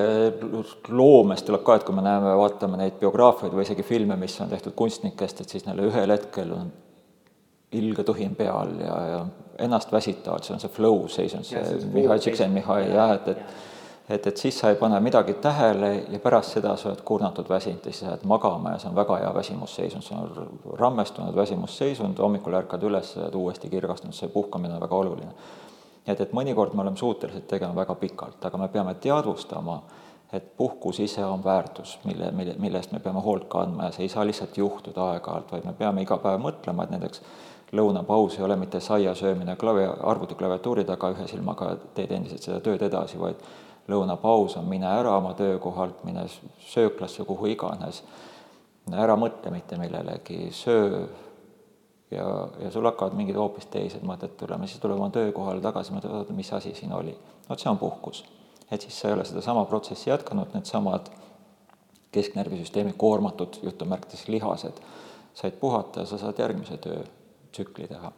[0.88, 4.50] loomes tuleb ka, et kui me näeme, vaatame neid biograafiaid või isegi filme, mis on
[4.50, 6.72] tehtud kunstnikest, et siis neil ühel hetkel on
[7.76, 9.22] ilge tuhin peal ja, ja
[9.66, 13.75] ennast väsitavad, see on see flow seisund, see, Mihhail Csikszentmihalj jah, et, et
[14.10, 17.86] et, et siis sa ei pane midagi tähele ja pärast seda sa oled kurnatud väsinud
[17.86, 22.54] ja siis lähed magama ja see on väga hea väsimusseisund, see on rammestunud väsimusseisund, hommikul
[22.62, 25.34] ärkad üles ja oled uuesti kirgastunud, see puhkamine on väga oluline.
[26.08, 29.82] et, et mõnikord me oleme suutelised tegema väga pikalt, aga me peame teadvustama,
[30.34, 34.06] et puhkus ise on väärtus, mille, mille, mille eest me peame hoolt kandma ja see
[34.06, 37.22] ei saa lihtsalt juhtuda aeg-ajalt, vaid me peame iga päev mõtlema, et näiteks
[37.74, 42.86] lõunapaus ei ole mitte saia söömine klavi, arvutiklaviatuuri taga, ühe silmaga teed endiselt seda tööd
[42.86, 43.42] edasi, vaid
[43.92, 46.26] lõunapaus on mine ära oma töökohalt, mine
[46.66, 48.02] sööklasse, kuhu iganes,
[48.94, 51.06] ära mõtle mitte millelegi, söö
[52.12, 52.26] ja,
[52.62, 56.34] ja sul hakkavad mingid hoopis teised mõtted tulema, siis tuleb oma töökohale tagasi, mõtled, oota,
[56.38, 57.16] mis asi siin oli.
[57.50, 58.24] vot see on puhkus.
[58.72, 61.10] et siis sa ei ole sedasama protsessi jätkanud, needsamad
[62.12, 64.80] kesknärvisüsteemi koormatud jutumärkides lihased
[65.36, 67.04] said puhata ja sa saad järgmise töö
[67.52, 68.12] tsükli teha.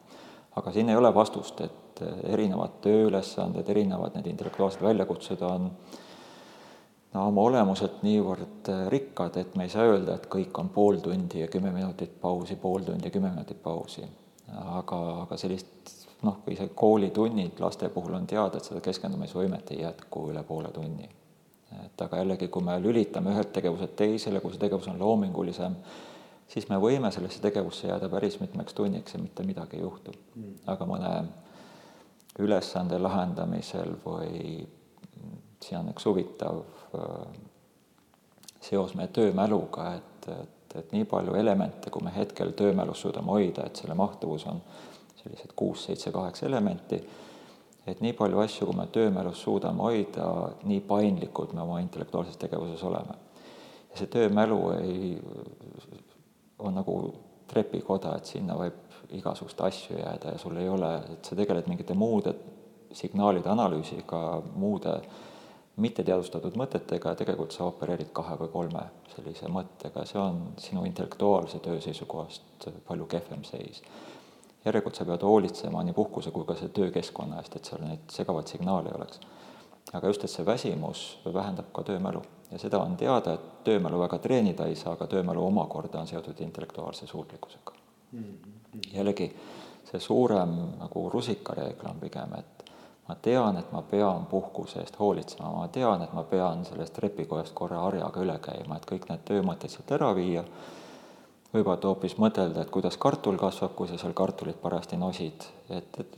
[0.55, 5.71] Aga siin ei ole vastust, et erinevad tööülesanded, erinevad need intellektuaalsed väljakutsed on
[7.13, 11.41] no oma olemuselt niivõrd rikkad, et me ei saa öelda, et kõik on pool tundi
[11.41, 14.05] ja kümme minutit pausi, pool tundi ja kümme minutit pausi.
[14.47, 15.93] aga, aga sellist
[16.25, 20.71] noh, kui see koolitunnid laste puhul on teada, et seda keskendumisvõimet ei jätku üle poole
[20.73, 21.09] tunni.
[21.85, 25.75] et aga jällegi, kui me lülitame ühelt tegevuselt teisele, kui see tegevus on loomingulisem,
[26.47, 30.55] siis me võime sellesse tegevusse jääda päris mitmeks tunniks ja mitte midagi ei juhtu mm..
[30.73, 31.11] aga mõne
[32.39, 34.67] ülesande lahendamisel või
[35.63, 37.37] siin on üks huvitav äh,
[38.61, 43.67] seos meie töömäluga, et, et, et nii palju elemente, kui me hetkel töömälus suudame hoida,
[43.67, 44.61] et selle mahtuvus on
[45.21, 46.99] sellised kuus, seitse, kaheksa elementi,
[47.87, 50.27] et nii palju asju, kui me töömälus suudame hoida,
[50.67, 53.17] nii paindlikud me oma intellektuaalses tegevuses oleme.
[53.91, 55.15] ja see töömälu ei
[56.59, 56.97] on nagu
[57.47, 61.95] trepikoda, et sinna võib igasuguseid asju jääda ja sul ei ole, et sa tegeled mingite
[61.95, 62.33] muude
[62.91, 64.97] signaalide analüüsiga, muude
[65.77, 71.61] mitteteadvustatud mõtetega ja tegelikult sa opereerid kahe või kolme sellise mõttega, see on sinu intellektuaalse
[71.63, 73.83] töö seisukohast palju kehvem seis.
[74.65, 78.49] järelikult sa pead hoolitsema nii puhkuse kui ka selle töökeskkonna eest, et seal neid segavaid
[78.51, 79.19] signaale ei oleks.
[79.93, 82.21] Aga just, et see väsimus vähendab ka töömälu
[82.51, 86.39] ja seda on teada, et töömälu väga treenida ei saa, aga töömälu omakorda on seotud
[86.39, 87.73] intellektuaalse suutlikkusega
[88.11, 88.23] mm.
[88.23, 88.93] -hmm.
[88.93, 89.31] jällegi
[89.91, 92.71] see suurem nagu rusikareegel on pigem, et
[93.07, 97.55] ma tean, et ma pean puhkuse eest hoolitsema, ma tean, et ma pean sellest trepikojast
[97.55, 100.43] korra harjaga üle käima, et kõik need töömõtted sealt ära viia,
[101.53, 106.17] võivad hoopis mõtelda, et kuidas kartul kasvab, kui sa seal kartulit parajasti nosid, et, et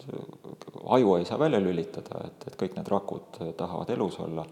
[0.98, 4.46] aju ei saa välja lülitada, et, et kõik need rakud tahavad elus olla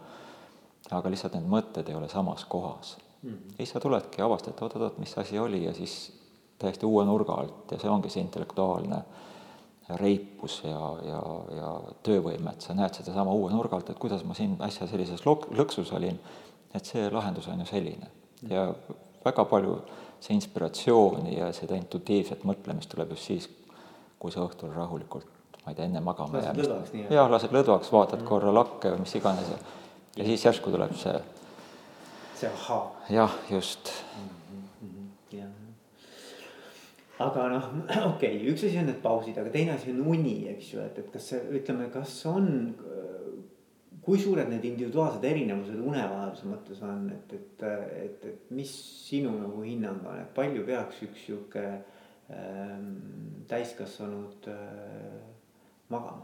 [0.95, 3.29] aga lihtsalt need mõtted ei ole samas kohas mm.
[3.29, 3.55] -hmm.
[3.57, 6.13] siis sa tuledki, avastad, et oot-oot, mis asi oli ja siis
[6.59, 9.01] täiesti uue nurga alt ja see ongi see intellektuaalne
[9.89, 11.21] reipus ja, ja,
[11.57, 15.23] ja töövõime, et sa näed sedasama uue nurga alt, et kuidas ma siin äsja sellises
[15.25, 16.19] lok-, lõksus olin,
[16.75, 18.07] et see lahendus on ju selline.
[18.49, 18.73] ja
[19.25, 19.81] väga palju
[20.19, 23.49] see inspiratsiooni ja seda intuitiivset mõtlemist tuleb just siis,
[24.19, 25.27] kui sa õhtul rahulikult,
[25.63, 26.79] ma ei tea, enne magama nii-öelda.
[27.13, 28.29] jah, lased lõdvaks, vaatad mm.
[28.29, 29.59] korra lakke või mis iganes ja,
[30.17, 31.19] ja siis järsku tuleb see.
[32.39, 32.81] see ahhaa.
[33.13, 34.33] jah, just mm.
[34.81, 35.05] -hmm.
[35.37, 35.53] jah.
[37.27, 37.69] aga noh,
[38.13, 40.97] okei okay,, üks asi on need pausid, aga teine asi on uni, eks ju, et,
[40.97, 42.51] et kas see, ütleme, kas on
[44.07, 47.65] kui suured need individuaalsed erinevused unevajaduse mõttes on, et, et,
[48.05, 48.71] et, et mis
[49.03, 51.65] sinu nagu hinnang on, et palju peaks üks sihuke
[52.31, 52.87] ähm,
[53.51, 55.11] täiskasvanud äh,
[55.91, 56.23] magama?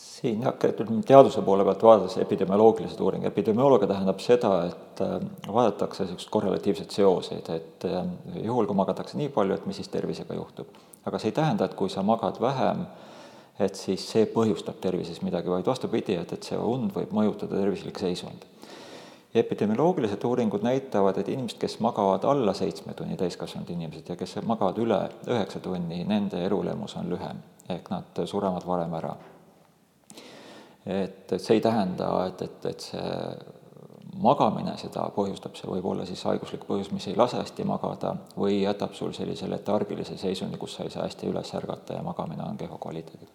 [0.00, 5.18] siin jah, ütleme teaduse poole pealt vaadates epidemioloogilised uuring, epidemioloogia tähendab seda, et äh,
[5.50, 8.02] vaadatakse niisuguseid korrelatiivseid seoseid, et äh,
[8.46, 10.70] juhul, kui magatakse nii palju, et mis siis tervisega juhtub.
[11.02, 13.08] aga see ei tähenda, et kui sa magad vähem äh,,
[13.60, 18.00] et siis see põhjustab tervises midagi, vaid vastupidi, et, et see und võib mõjutada tervislik
[18.00, 18.46] seisund.
[19.34, 24.78] epidemioloogilised uuringud näitavad, et inimesed, kes magavad alla seitsme tunni, täiskasvanud inimesed, ja kes magavad
[24.82, 29.14] üle üheksa tunni, nende elulemus on lühem, ehk nad surevad varem ära.
[30.86, 33.59] et, et see ei tähenda, et, et, et see
[34.18, 38.62] magamine seda põhjustab, see võib olla siis haiguslik põhjus, mis ei lase hästi magada või
[38.62, 42.58] jätab sul sellise letargilise seisundi, kus sa ei saa hästi üles ärgata ja magamine on
[42.60, 43.30] kehva kvaliteediga.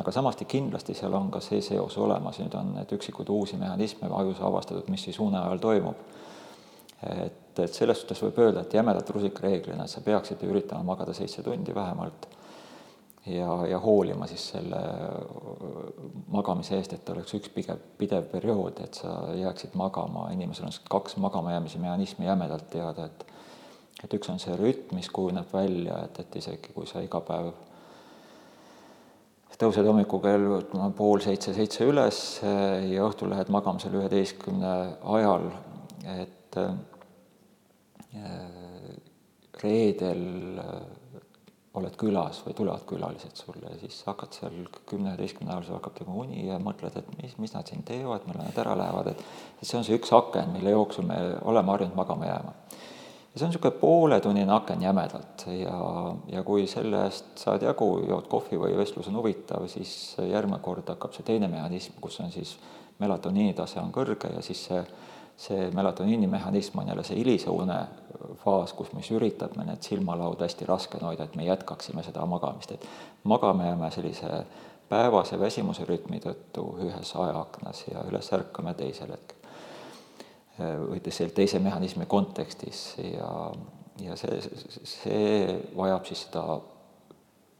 [0.00, 4.08] aga samasti kindlasti seal on ka see seos olemas, nüüd on need üksikud uusi mehhanisme
[4.10, 5.96] ajus avastatud, mis siis une ajal toimub.
[7.06, 11.42] et, et selles suhtes võib öelda, et jämedalt rusikareeglina, et sa peaksid üritama magada seitse
[11.42, 12.28] tundi vähemalt
[13.26, 14.80] ja, ja hoolima siis selle
[16.32, 21.16] magamise eest, et oleks üks pigev, pidev periood, et sa jääksid magama, inimesel on kaks
[21.20, 23.26] magamajäämise mehhanismi jämedalt teada, et
[24.00, 27.50] et üks on see rütm, mis kujuneb välja, et, et isegi kui sa iga päev
[29.60, 34.70] tõused hommikul kell ütleme pool seitse, seitse üles ja õhtul lähed magama seal üheteistkümne
[35.16, 35.50] ajal,
[36.14, 36.70] et äh,
[39.60, 40.24] reedel
[41.78, 44.56] oled külas või tulevad külalised sulle ja siis hakkad seal
[44.90, 48.48] kümne-üheteistkümne ajal, sul hakkab nagu uni ja mõtled, et mis, mis nad siin teevad, millal
[48.48, 49.20] nad ära lähevad, et
[49.60, 52.54] et see on see üks aken, mille jooksul me oleme harjunud magama jääma.
[53.30, 55.76] ja see on niisugune pooletunnine aken jämedalt ja,
[56.32, 61.14] ja kui sellest saad jagu, jood kohvi või vestlus on huvitav, siis järgmine kord hakkab
[61.14, 62.56] see teine mehhanism, kus on siis
[62.98, 64.82] melatoniini tase on kõrge ja siis see
[65.40, 67.76] see melatoniini mehhanism on jälle see hilise une
[68.44, 69.02] faas, kus me
[69.64, 72.86] need silmalaud hästi raskena hoida, et me jätkaksime seda magamist, et
[73.24, 74.44] magame jääme sellise
[74.88, 79.36] päevase väsimuse rütmi tõttu ühes ajaaknas ja üles ärkame teisel hetkel.
[80.60, 83.30] või selle teise mehhanismi kontekstis ja,
[84.00, 84.40] ja see,
[84.84, 86.58] see vajab siis seda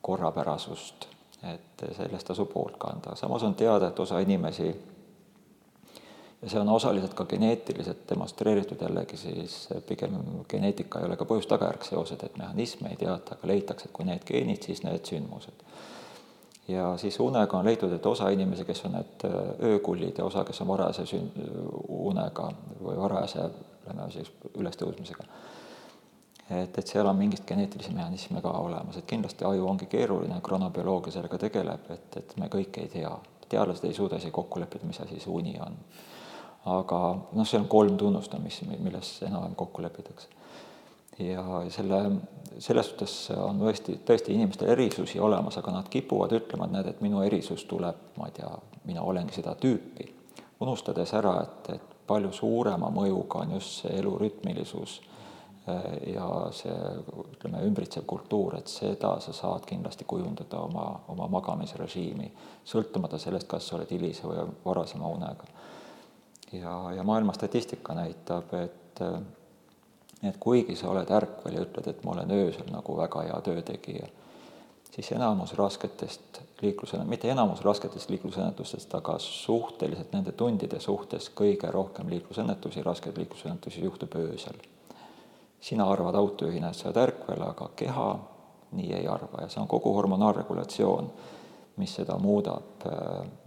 [0.04, 1.06] korrapärasust,
[1.48, 4.68] et sellest tasub hoolt kanda, samas on teada, et osa inimesi
[6.42, 10.16] ja see on osaliselt ka geneetiliselt demonstreeritud jällegi siis pigem
[10.48, 14.24] geneetika ei ole ka põhjus-tagajärg seosed, et mehhanisme ei teata, aga leitakse, et kui need
[14.26, 15.64] geenid, siis need sündmused.
[16.68, 19.38] ja siis unega on leitud, et osa inimesi, kes on need äh,
[19.72, 21.32] öökullid ja osa, kes on varajase sün-,
[21.88, 22.50] unega
[22.80, 23.48] või varajase,
[24.54, 25.24] ülestõusmisega,
[26.50, 31.12] et, et seal on mingit geneetilisi mehhanisme ka olemas, et kindlasti aju ongi keeruline, kronobioloogia
[31.16, 33.12] sellega tegeleb, et, et me kõike ei tea.
[33.50, 35.76] teadlased ei suuda isegi kokku leppida, mis asi see uni on
[36.64, 36.98] aga
[37.32, 40.28] noh, see on kolm tunnust, mis, milles enam-vähem kokku lepitakse.
[41.18, 42.00] ja selle,
[42.58, 47.00] selles suhtes on tõesti, tõesti inimestel erisusi olemas, aga nad kipuvad ütlema, et näed, et
[47.04, 48.50] minu erisus tuleb, ma ei tea,
[48.88, 50.08] mina olengi seda tüüpi,
[50.60, 54.96] unustades ära, et, et palju suurema mõjuga on just see elurütmilisus
[55.68, 56.76] eh, ja see,
[57.34, 62.32] ütleme, ümbritsev kultuur, et seda sa saad kindlasti kujundada oma, oma magamisrežiimi,
[62.64, 65.52] sõltumata sellest, kas sa oled hilise või varasema unega
[66.52, 69.02] ja, ja maailma statistika näitab, et
[70.22, 74.08] et kuigi sa oled ärkvel ja ütled, et ma olen öösel nagu väga hea töötegija,
[74.90, 82.10] siis enamus rasketest liiklusõnne-, mitte enamus rasketest liiklusõnnetustest, aga suhteliselt nende tundide suhtes kõige rohkem
[82.12, 84.60] liiklusõnnetusi, raskeid liiklusõnnetusi juhtub öösel.
[85.60, 88.06] sina arvad autojuhina, et sa oled ärkvel, aga keha
[88.72, 91.10] nii ei arva ja see on kogu hormonaalregulatsioon,
[91.76, 92.84] mis seda muudab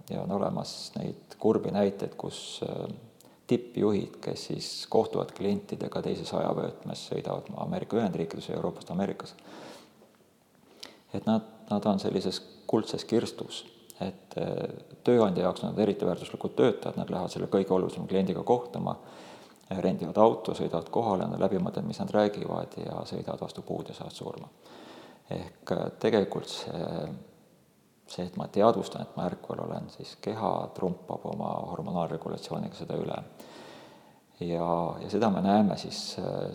[0.10, 2.96] ja on olemas neid kurbi näiteid, kus äh,
[3.48, 9.36] tippjuhid, kes siis kohtuvad klientidega teises ajavöötmes, sõidavad Ameerika Ühendriikides ja Euroopast Ameerikasse.
[11.14, 13.66] et nad, nad on sellises kuldses kirstus,
[14.02, 14.54] et äh,
[15.04, 18.96] tööandja jaoks on nad eriti väärtuslikud töötajad, nad lähevad selle kõige olulisema kliendiga kohtuma,
[19.82, 23.96] rendivad auto, sõidavad kohale, on läbi mõtelnud, mis nad räägivad ja sõidavad vastu puud ja
[23.96, 24.50] saavad surma.
[25.30, 27.06] ehk äh, tegelikult see
[28.14, 33.18] see, et ma teadvustan, et ma ärkvel olen, siis keha trumpab oma hormonaalregulatsiooniga seda üle.
[34.44, 34.68] ja,
[35.02, 36.00] ja seda me näeme siis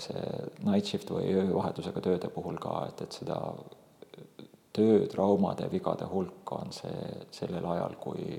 [0.04, 0.22] see
[0.66, 3.38] night shift või öövahetusega tööde puhul ka, et, et seda
[4.78, 8.38] töötraumade, vigade hulk on see sellel ajal, kui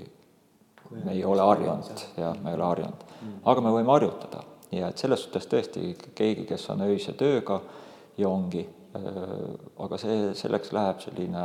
[0.90, 3.04] me ei ole harjunud, jah, me ei ole harjunud.
[3.20, 3.36] Mm..
[3.52, 4.44] aga me võime harjutada.
[4.70, 7.58] Ja et selles suhtes tõesti keegi, kes on öise tööga
[8.18, 8.62] ja ongi,
[8.94, 11.44] aga see, selleks läheb selline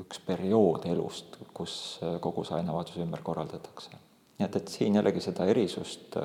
[0.00, 3.90] üks periood elust, kus kogu see ainevahetus ümber korraldatakse.
[4.38, 6.16] nii et, et siin jällegi seda erisust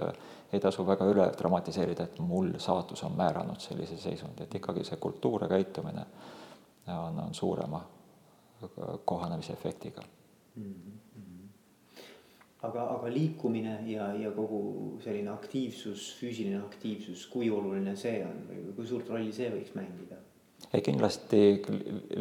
[0.54, 4.98] ei tasu väga üle dramatiseerida, et mul saatus on määranud sellise seisundi, et ikkagi see
[4.98, 6.06] kultuur ja käitumine
[6.96, 7.84] on, on suurema
[9.06, 10.02] kohanemise efektiga
[10.56, 10.74] mm.
[10.74, 11.00] -hmm
[12.62, 14.62] aga, aga liikumine ja, ja kogu
[15.04, 20.20] selline aktiivsus, füüsiline aktiivsus, kui oluline see on või kui suurt rolli see võiks mängida?
[20.74, 21.62] Ei, kindlasti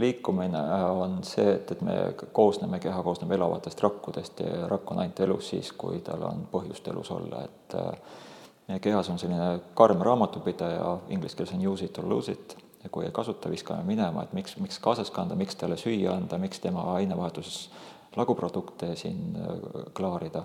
[0.01, 1.97] liikumine on see, et, et me
[2.33, 6.89] koosneme, keha koosneb elavatest rakkudest ja rakk on ainult elus siis, kui tal on põhjust
[6.89, 8.17] elus olla, et äh,
[8.69, 12.89] meie kehas on selline karm raamatupidaja, inglise keeles on use it or lose it ja
[12.93, 16.61] kui ei kasuta, viskame minema, et miks, miks kaasas kanda, miks talle süüa anda, miks
[16.63, 17.69] tema ainevahetuses
[18.17, 20.45] laguprodukte siin äh, klaarida.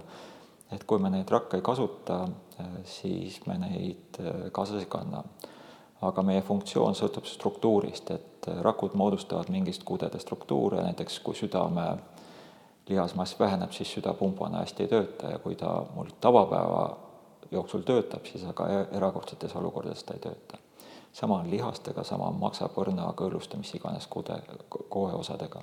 [0.73, 2.23] et kui me neid rakke ei kasuta,
[2.59, 5.23] äh, siis me neid äh, kaasas ei kanna.
[6.07, 11.85] Aga meie funktsioon sõltub struktuurist, et rakud moodustavad mingist kudede struktuure, näiteks kui südame
[12.89, 15.29] lihasmass väheneb, siis südapumbana hästi ei tööta.
[15.31, 16.83] Ja kui ta mul tavapäeva
[17.51, 20.57] jooksul töötab, siis aga e-, erakordsetes olukordades ta ei tööta.
[21.13, 24.39] sama on lihastega, sama on maksapõrna, kõõluste, mis iganes kude,
[24.89, 25.61] koeosadega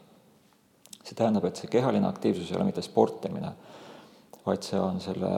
[1.05, 3.53] see tähendab, et see kehaline aktiivsus ei ole mitte sportimine,
[4.47, 5.33] vaid see on selle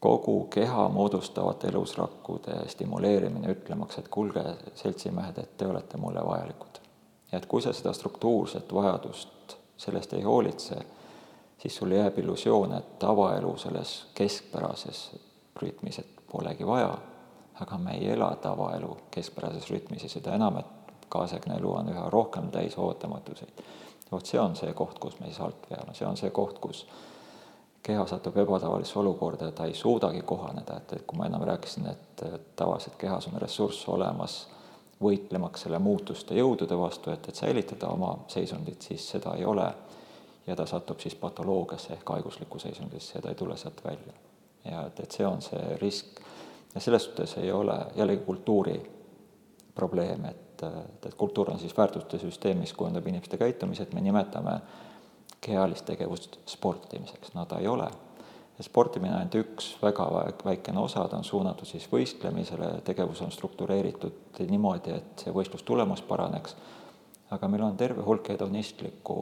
[0.00, 6.78] kogu keha moodustavate elusrakkude stimuleerimine, ütlemaks, et kuulge, seltsimehed, et te olete mulle vajalikud.
[7.32, 10.76] ja et kui sa seda struktuurset vajadust sellest ei hoolitse,
[11.58, 15.10] siis sul jääb illusioon, et tavaelu selles keskpärases
[15.62, 16.98] rütmis, et polegi vaja,
[17.60, 22.10] aga me ei ela tavaelu keskpärases rütmis ja seda enam, et kaasaegne elu on üha
[22.10, 23.62] rohkem täis ootamatuseid
[24.12, 26.84] vot see on see koht, kus me siis alt veame, see on see koht, kus
[27.88, 31.88] keha satub ebatavalisse olukorda ja ta ei suudagi kohaneda, et, et kui ma ennem rääkisin,
[31.88, 34.38] et, et tavaliselt kehas on ressurss olemas
[35.02, 39.68] võitlemaks selle muutuste jõudude vastu, et, et säilitada oma seisundit, siis seda ei ole.
[40.46, 44.12] ja ta satub siis patoloogiasse ehk haiguslikku seisundisse ja ta ei tule sealt välja.
[44.64, 46.20] ja et, et see on see risk
[46.74, 48.78] ja selles suhtes ei ole jällegi kultuuri
[49.74, 54.58] probleem, et et, et kultuur on siis väärtuste süsteem, mis kujundab inimeste käitumised, me nimetame
[55.40, 57.88] kehalist tegevust sportimiseks, no ta ei ole.
[58.60, 60.08] sportimine on ainult üks väga
[60.44, 66.56] väikene osa, ta on suunatud siis võistlemisele, tegevus on struktureeritud niimoodi, et see võistlustulemus paraneks,
[67.30, 69.18] aga meil on terve hulk hedonistlikku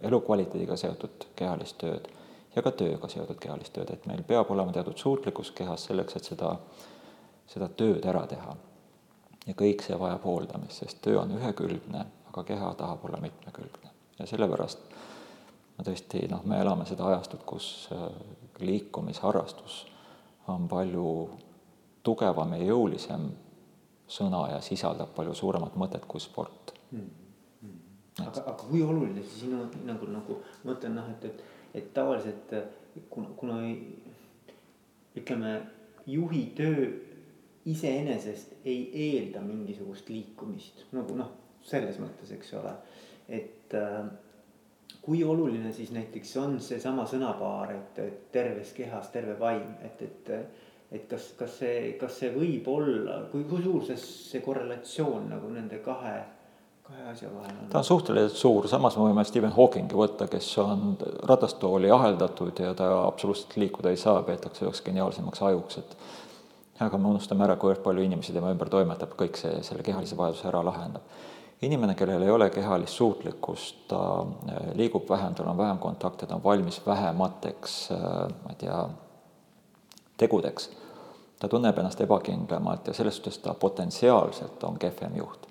[0.00, 2.10] elukvaliteediga seotud kehalist tööd
[2.56, 6.28] ja ka tööga seotud kehalist tööd, et meil peab olema teatud suutlikkus kehas selleks, et
[6.32, 6.54] seda,
[7.48, 8.56] seda tööd ära teha
[9.48, 13.94] ja kõik see vajab hooldamist, sest töö on ühekülgne, aga keha tahab olla mitmekülgne.
[14.18, 14.78] ja sellepärast
[15.78, 18.08] ma tõesti, noh, me elame seda ajastut, kus äh,
[18.60, 19.84] liikumisharrastus
[20.50, 21.06] on palju
[22.02, 23.28] tugevam ja jõulisem
[24.08, 27.08] sõna ja sisaldab palju suuremat mõtet kui sport hmm..
[27.62, 27.80] Hmm.
[28.24, 31.42] aga, aga kui oluline see sinu hinnangul nagu, ma mõtlen noh, et, et,
[31.78, 32.54] et tavaliselt
[33.12, 33.60] kuna, kuna
[35.18, 35.58] ütleme,
[36.08, 36.88] juhi töö
[37.68, 41.34] iseenesest ei eelda mingisugust liikumist nagu noh,
[41.68, 42.72] selles mõttes, eks ole,
[43.28, 44.08] et äh,
[45.08, 50.32] kui oluline siis näiteks on seesama sõnapaar, et, et terves kehas terve vaim, et, et.
[50.92, 55.48] et kas, kas see, kas see võib olla, kui, kui suur see, see korrelatsioon nagu
[55.52, 56.12] nende kahe,
[56.84, 57.70] kahe asja vahel on?
[57.72, 60.94] ta on suhteliselt suur, samas me võime Stephen Hawkingi võtta, kes on
[61.28, 65.96] ratastooli aheldatud ja ta absoluutselt liikuda ei saa, peetakse üheks geniaalsemaks ajuks, et
[66.84, 70.48] aga me unustame ära, kuivõrd palju inimesi tema ümber toimetab, kõik see selle kehalise vajaduse
[70.52, 71.16] ära lahendab.
[71.62, 76.34] Inimene, kellel ei ole kehalist suutlikkust, ta äh, liigub vähem, tal on vähem kontakte, ta
[76.34, 78.00] on valmis vähemateks, äh,
[78.44, 78.88] ma ei tea,
[80.16, 80.70] tegudeks,
[81.40, 85.46] ta tunneb ennast ebakindlamalt ja selles suhtes ta potentsiaalselt on kehvem juht.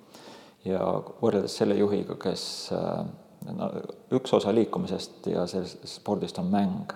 [0.65, 0.79] ja
[1.21, 2.43] võrreldes selle juhiga, kes
[2.75, 3.05] äh,
[3.55, 3.69] no
[4.11, 6.91] üks osa liikumisest ja sellest spordist on mäng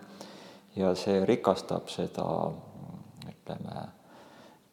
[0.76, 2.26] ja see rikastab seda
[3.30, 3.86] ütleme,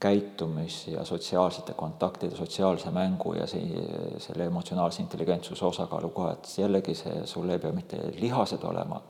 [0.01, 3.82] käitumis ja sotsiaalsete kontaktide, sotsiaalse mängu ja see,
[4.22, 9.01] selle emotsionaalse intelligentsuse osakaalu koha, et jällegi see, sul ei pea mitte lihased olema,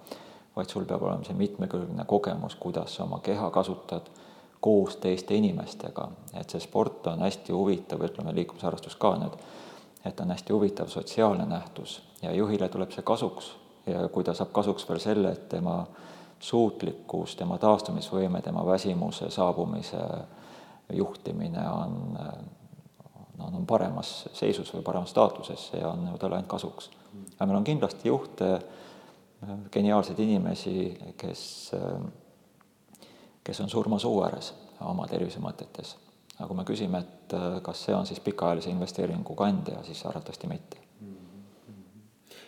[0.57, 4.09] vaid sul peab olema see mitmekülgne kogemus, kuidas sa oma keha kasutad
[4.61, 6.09] koos teiste inimestega,
[6.41, 9.37] et see sport on hästi huvitav, ütleme liikumisharrastus ka nüüd,
[10.09, 13.53] et on hästi huvitav sotsiaalne nähtus ja juhile tuleb see kasuks.
[13.87, 15.87] Ja kui ta saab kasuks veel selle, et tema
[16.41, 20.01] suutlikkus, tema taastumisvõime, tema väsimuse saabumise
[20.93, 21.97] juhtimine on
[23.39, 26.91] noh, on paremas seisus või paremas staatuses, see on ju talle ainult kasuks.
[27.37, 28.51] aga meil on kindlasti juhte,
[29.73, 30.75] geniaalseid inimesi,
[31.17, 31.43] kes,
[33.45, 35.97] kes on surma suu ääres oma tervise mõtetes.
[36.39, 40.79] aga kui me küsime, et kas see on siis pikaajalise investeeringu kandja, siis arvatavasti mitte.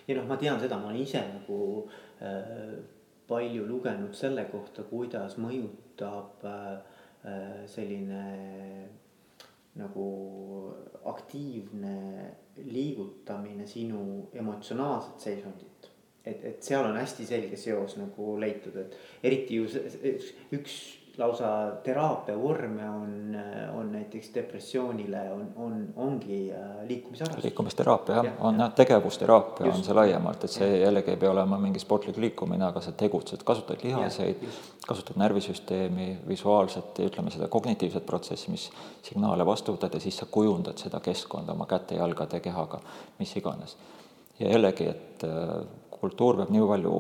[0.09, 1.89] ja noh, ma tean seda, ma olen ise nagu
[2.23, 2.81] äh,
[3.29, 6.81] palju lugenud selle kohta, kuidas mõjutab äh,
[7.69, 8.21] selline
[9.77, 10.07] nagu
[11.05, 12.31] aktiivne
[12.65, 15.91] liigutamine sinu emotsionaalset seisundit.
[16.25, 19.69] et, et seal on hästi selge seos nagu leitud, et eriti ju
[20.53, 20.75] üks
[21.21, 21.49] lausa
[21.85, 23.37] teraapia vorme on,
[23.75, 27.45] on näiteks depressioonile on, on, ongi äh, liikumisharrastus.
[27.45, 29.79] liikumisteraapia jah ja,, on jah, tegevusteraapia just.
[29.79, 33.45] on see laiemalt, et see jällegi ei pea olema mingi sportlik liikumine, aga sa tegutsed,
[33.47, 34.45] kasutad lihaseid,
[34.87, 38.71] kasutad närvisüsteemi, visuaalset ja ütleme seda kognitiivset protsessi, mis
[39.07, 42.81] signaale vastu võtad ja siis sa kujundad seda keskkonda oma käte, jalgade, kehaga,
[43.19, 43.77] mis iganes.
[44.41, 45.61] ja jällegi, et äh,
[46.01, 46.97] kultuur peab nii palju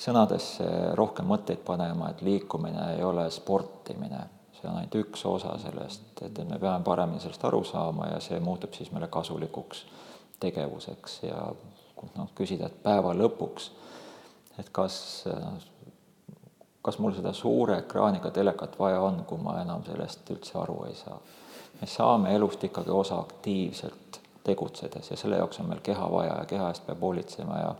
[0.00, 0.66] sõnadesse
[0.98, 4.20] rohkem mõtteid panema, et liikumine ei ole sportimine,
[4.58, 8.40] see on ainult üks osa sellest, et, me peame paremini sellest aru saama ja see
[8.40, 9.84] muutub siis meile kasulikuks
[10.40, 11.38] tegevuseks ja
[12.16, 13.70] noh, küsida, et päeva lõpuks,
[14.58, 14.96] et kas,
[16.82, 20.98] kas mul seda suure ekraaniga telekat vaja on, kui ma enam sellest üldse aru ei
[20.98, 21.18] saa.
[21.80, 26.44] me saame elust ikkagi osa aktiivselt tegutsedes ja selle jaoks on meil keha vaja ja
[26.44, 27.74] keha eest peab hoolitsema ja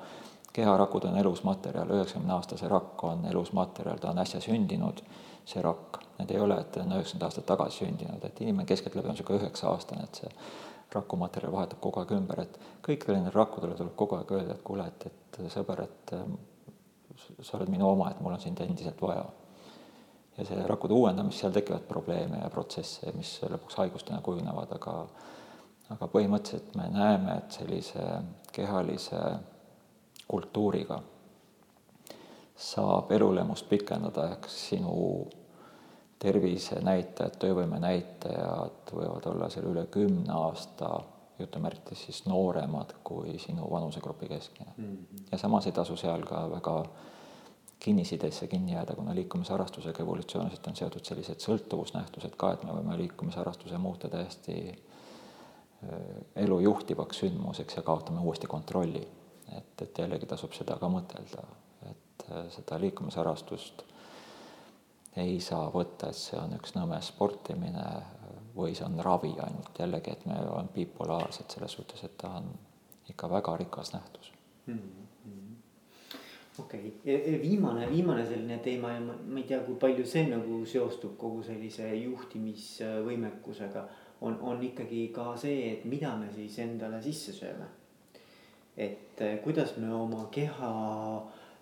[0.55, 5.03] keharakud on elus materjal, üheksakümne aastase rakk on elus materjal, ta on äsja sündinud,
[5.45, 9.11] see rakk, need ei ole, et ta on üheksakümmend aastat tagasi sündinud, et inimene keskeltläbi
[9.11, 10.31] on niisugune üheksa aastane, et see
[10.95, 14.87] rakumaterjal vahetub kogu aeg ümber, et kõikidele nendele rakkudele tuleb kogu aeg öelda, et kuule,
[14.87, 16.15] et, et sõber, et
[17.41, 19.25] sa oled minu oma, et mul on sind endiselt vaja.
[20.39, 24.95] ja see rakkude uuendamist, seal tekivad probleeme ja protsesse, mis lõpuks haigustena kujunevad, aga
[25.93, 28.05] aga põhimõtteliselt me näeme, et sellise
[28.55, 29.21] kehalise
[30.29, 31.03] kultuuriga
[32.57, 35.27] saab elulemust pikendada, ehk sinu
[36.23, 40.95] tervisenäitajad, töövõime näitajad võivad olla seal üle kümne aasta
[41.39, 44.85] jutumärkides siis nooremad kui sinu vanusegrupi keskmine mm.
[44.85, 45.25] -hmm.
[45.33, 46.85] ja samas ei tasu seal ka väga
[47.79, 53.79] kinnisideesse kinni jääda, kuna liikumisharrastusega evolutsiooniliselt on seotud sellised sõltuvusnähtused ka, et me võime liikumisharrastuse
[53.79, 55.99] muuta täiesti äh,
[56.37, 59.09] elu juhtivaks sündmuseks ja kaotame uuesti kontrolli
[59.53, 61.45] et, et jällegi tasub seda ka mõtelda,
[61.91, 63.85] et äh, seda liikumisharrastust
[65.21, 67.85] ei saa võtta, et see on üks nõme sportimine
[68.55, 72.49] või see on ravi ainult, jällegi, et me oleme bipolaarsed selles suhtes, et ta on
[73.11, 74.33] ikka väga rikas nähtus
[74.67, 74.79] mm.
[74.79, 75.57] -hmm.
[76.59, 80.65] okei okay., viimane, viimane selline teema ja ma, ma ei tea, kui palju see nagu
[80.67, 83.87] seostub kogu sellise juhtimisvõimekusega,
[84.21, 87.67] on, on ikkagi ka see, et mida me siis endale sisse sööme
[88.77, 90.71] et eh, kuidas me oma keha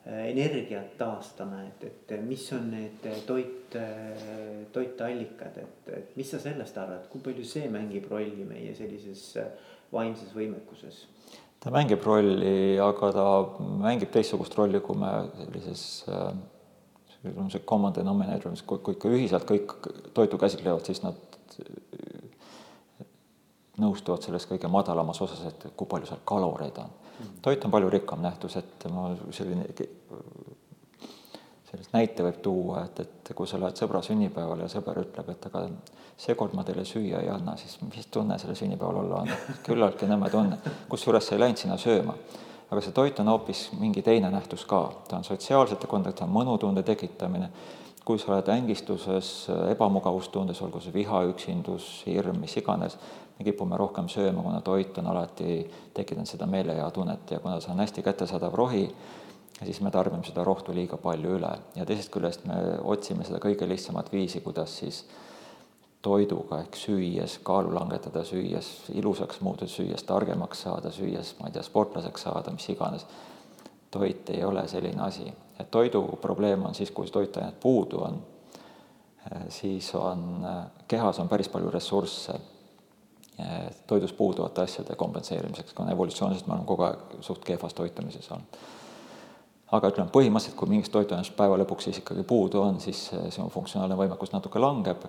[0.07, 6.41] eh, energiat taastame, et, et mis on need toit, eh, toiteallikad, et, et mis sa
[6.43, 9.35] sellest arvad, kui palju see mängib rolli meie sellises
[9.93, 11.05] vaimses võimekuses?
[11.63, 13.27] ta mängib rolli, aga ta
[13.85, 15.85] mängib teistsugust rolli, kui me sellises
[17.53, 19.77] see common denominator, mis kui, kui ikka ühiselt kõik
[20.17, 21.21] toitu käsitlevad, siis nad
[23.79, 26.91] nõustuvad selles kõige madalamas osas, et kui palju seal kaloreid on
[27.43, 29.67] toit on palju rikkam nähtus, et ma selline,
[31.71, 35.47] sellist näite võib tuua, et, et kui sa lähed sõbra sünnipäevale ja sõber ütleb, et
[35.49, 35.67] aga
[36.21, 39.31] seekord ma teile süüa ei anna, siis mis tunne sellel sünnipäeval olla on,
[39.67, 40.59] küllaltki nõme tunne.
[40.89, 42.17] kusjuures sa ei läinud sinna sööma.
[42.73, 47.51] aga see toit on hoopis mingi teine nähtus ka, ta on sotsiaalsete kontakti, mõnutunde tekitamine,
[48.05, 52.97] kui sa oled ängistuses, ebamugavustundes, olgu see viha, üksindus, hirm, mis iganes,
[53.43, 55.59] me kipume rohkem sööma, kuna toit on alati
[55.95, 57.35] tekitanud seda meelehea tunnet.
[57.35, 58.87] Ja kuna see on hästi kättesaadav rohi,
[59.65, 61.51] siis me tarbime seda rohtu liiga palju üle.
[61.77, 62.57] Ja teisest küljest me
[62.95, 65.03] otsime seda kõige lihtsamat viisi, kuidas siis
[66.03, 71.63] toiduga ehk süües kaalu langetada, süües ilusaks muutuda, süües targemaks saada, süües, ma ei tea,
[71.67, 73.07] sportlaseks saada, mis iganes.
[73.93, 75.27] toit ei ole selline asi,
[75.61, 78.23] et toidu probleem on siis, kui toitainet puudu on,
[79.53, 80.47] siis on,
[80.89, 82.39] kehas on päris palju ressursse
[83.87, 88.61] toidust puuduvate asjade kompenseerimiseks, kuna evolutsiooniliselt me oleme kogu aeg suht kehvas toitumises olnud.
[89.73, 93.97] aga ütleme, põhimõtteliselt, kui mingist toitainest päeva lõpuks siis ikkagi puudu on, siis sinu funktsionaalne
[93.97, 95.07] võimekus natuke langeb,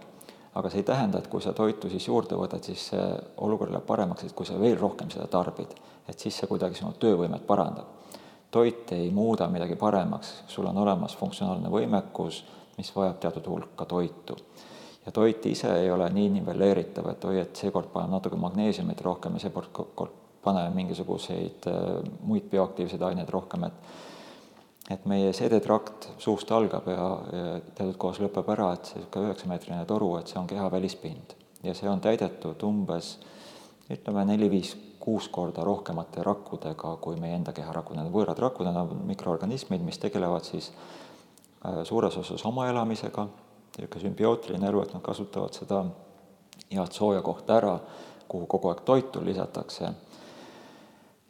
[0.56, 3.06] aga see ei tähenda, et kui sa toitu siis juurde võtad, siis see
[3.44, 5.74] olukord läheb paremaks, et kui sa veel rohkem seda tarbid,
[6.08, 8.00] et siis see kuidagi sinu töövõimet parandab.
[8.54, 12.44] toit ei muuda midagi paremaks, sul on olemas funktsionaalne võimekus,
[12.78, 14.38] mis vajab teatud hulka toitu.
[15.06, 19.36] Ja toit ise ei ole nii nivelleeritav, et oi, et seekord paneme natuke magneesiumit rohkem
[19.38, 21.68] ja seekord paneme mingisuguseid
[22.28, 24.01] muid bioaktiivseid aineid rohkem, et
[24.91, 27.43] et meie seedetrakt suust algab ja, ja
[27.76, 31.38] teatud kohas lõpeb ära, et see niisugune üheksameetrine toru, et see on keha välispind.
[31.64, 33.14] Ja see on täidetud umbes
[33.93, 34.74] ütleme neli-viis,
[35.04, 39.84] kuus korda rohkemate rakkudega kui meie enda keharakud, need on võõrad rakud, need on mikroorganismid,
[39.84, 43.28] mis tegelevad siis äh, suures osas oma elamisega,
[43.78, 45.84] niisugune sümbiootiline elu, et nad kasutavad seda
[46.72, 47.78] head sooja kohta ära,
[48.28, 49.94] kuhu kogu aeg toitu lisatakse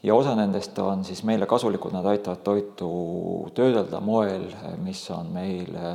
[0.04, 2.90] ja osa nendest on siis meile kasulikud, nad aitavad toitu
[3.56, 4.50] töödelda moel,
[4.84, 5.94] mis on meile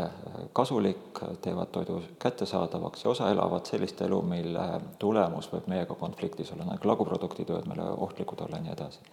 [0.56, 4.68] kasulik, teevad toidu kättesaadavaks ja osa elavad sellist elu, mille
[4.98, 9.04] tulemus võib meiega konfliktis olla, nagu laguproduktid võivad meile ohtlikud olla ja nii edasi.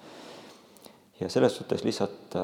[1.20, 2.40] ja selles suhtes lihtsalt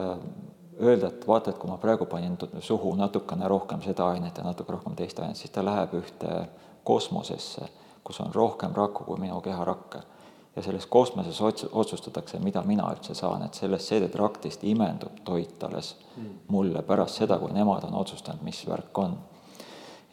[0.82, 4.74] öelda, et vaata, et kui ma praegu panin suhu natukene rohkem seda ainet ja natuke
[4.74, 6.46] rohkem teist ainet, siis ta läheb ühte
[6.84, 7.68] kosmosesse,
[8.04, 10.02] kus on rohkem rakku kui minu keharakke
[10.56, 15.94] ja selles kosmoses ots-, otsustatakse, mida mina üldse saan, et sellest seedetraktist imendub toit alles
[16.16, 16.34] mm.
[16.52, 19.16] mulle pärast seda, kui nemad on otsustanud, mis värk on.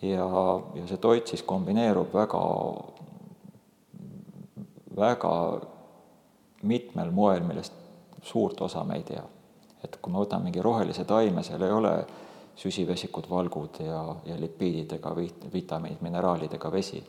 [0.02, 0.28] ja,
[0.74, 2.42] ja see toit siis kombineerub väga,
[4.96, 5.32] väga
[6.62, 7.74] mitmel moel, millest
[8.22, 9.24] suurt osa me ei tea.
[9.84, 11.92] Et kui me võtame mingi rohelise taime, seal ei ole
[12.58, 17.04] süsivesikud, valgud ja, ja lipiidid ega vit-, vitamiinid, mineraalid ega vesi.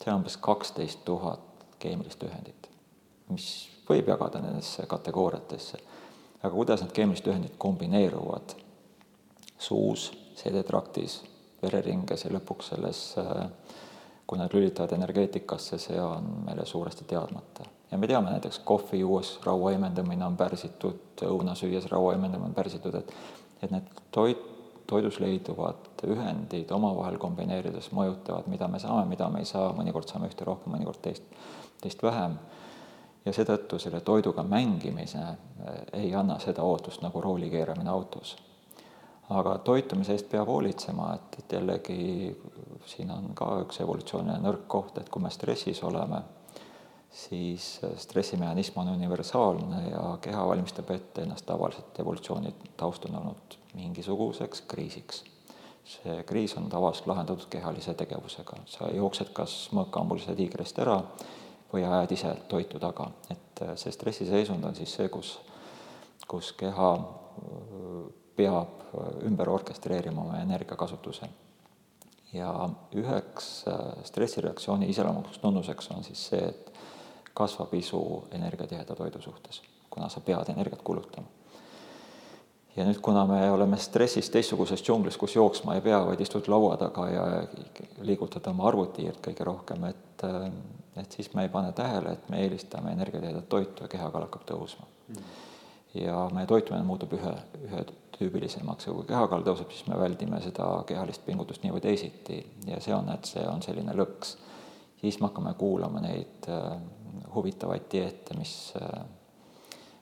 [0.00, 1.40] see on umbes kaksteist tuhat
[1.78, 2.68] keemilist ühendit,
[3.28, 3.46] mis
[3.88, 5.78] võib jagada nendesse kategooriatesse.
[6.42, 8.54] aga kuidas need keemilised ühendid kombineeruvad
[9.58, 11.20] suus, seedetraktis,
[11.62, 13.02] vereringes ja lõpuks selles,
[14.26, 17.66] kui nad lülitavad energeetikasse, see on meile suuresti teadmata.
[17.90, 22.54] Ja me teame näiteks kohvi juues raua eemendamine on pärsitud, õuna süües raua eemendamine on
[22.54, 23.14] pärsitud, et
[23.62, 24.38] et need toit,
[24.88, 30.30] toidus leiduvad ühendid omavahel kombineerides mõjutavad, mida me saame, mida me ei saa, mõnikord saame
[30.30, 31.28] ühte rohkem, mõnikord teist
[31.80, 32.38] teist vähem.
[33.24, 38.36] ja seetõttu selle toiduga mängimise eh, ei anna seda ootust nagu rooli keeramine autos.
[39.30, 42.36] aga toitumise eest peab hoolitsema, et, et jällegi
[42.86, 46.22] siin on ka üks evolutsiooniline nõrk koht, et kui me stressis oleme,
[47.12, 54.60] siis stressimehhanism on universaalne ja keha valmistab ette ennast tavaliselt evolutsiooni taust on olnud mingisuguseks
[54.60, 55.24] kriisiks.
[55.84, 61.00] See kriis on tavaliselt lahendatud kehalise tegevusega, sa jooksed kas mõõkambulise tiigrist ära
[61.72, 65.36] või ajad ise toitu taga, et äh, see stressiseisund on siis see, kus,
[66.28, 68.00] kus keha äh,
[68.36, 71.28] peab äh, ümber orkestreerima oma energiakasutuse.
[72.32, 73.64] ja üheks
[74.06, 76.68] stressireaktsiooni iseloomulikuks tunnuseks on siis see, et
[77.40, 78.00] kasvab isu
[78.36, 81.26] energiatiheda toidu suhtes, kuna sa pead energiat kulutama.
[82.76, 86.76] Ja nüüd, kuna me oleme stressis teistsuguses džunglis, kus jooksma ei pea, vaid istud laua
[86.78, 87.24] taga ja
[88.06, 90.28] liigutad oma arvutihiirt kõige rohkem, et
[91.00, 94.86] et siis me ei pane tähele, et me eelistame energiatihedat toitu ja kehakaal hakkab tõusma.
[95.08, 95.38] Mm..
[95.94, 97.32] ja meie toitumine muutub ühe,
[97.66, 102.40] ühetüübilisemaks ja kui kehakaal tõuseb, siis me väldime seda kehalist pingutust nii või teisiti.
[102.68, 104.36] Ja see on, et see on selline lõks.
[105.00, 106.76] siis me hakkame kuulama neid äh,
[107.34, 109.04] huvitavaid dieete, mis äh,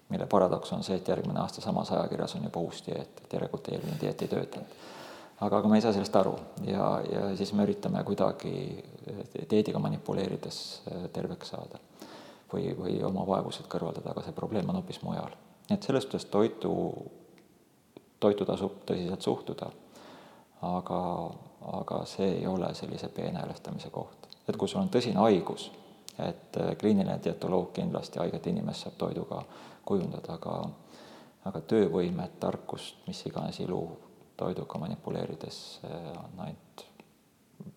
[0.08, 3.68] mille paradoks on see, et järgmine aasta samas ajakirjas on juba uus dieet, et järelikult
[3.72, 4.78] eelmine dieet ei töötanud
[5.40, 6.34] aga, aga me ei saa sellest aru
[6.66, 8.52] ja, ja siis me üritame kuidagi
[9.50, 11.80] dieediga manipuleerides äh, terveks saada
[12.52, 15.34] või, või oma vaevused kõrvaldada, aga see probleem on hoopis mujal.
[15.68, 16.72] nii et selles suhtes toitu,
[18.20, 19.68] toitu tasub tõsiselt suhtuda,
[20.66, 21.02] aga,
[21.80, 24.26] aga see ei ole sellise peenhäälestamise koht.
[24.48, 25.70] et kui sul on tõsine haigus,
[26.18, 29.42] et äh, kliiniline dietoloog kindlasti haiget inimest saab toiduga
[29.84, 30.58] kujundada, aga
[31.48, 33.80] aga töövõimet, tarkust, mis iganes ilu
[34.36, 36.84] toiduga manipuleerides on ainult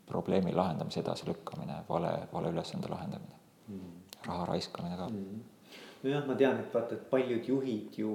[0.05, 3.37] probleemi lahendamise edasilükkamine, vale, vale ülesande lahendamine
[3.67, 3.91] mm.,
[4.27, 5.43] raha raiskamine ka mm.
[6.03, 8.11] nojah, ma tean, et vaata, et paljud juhid ju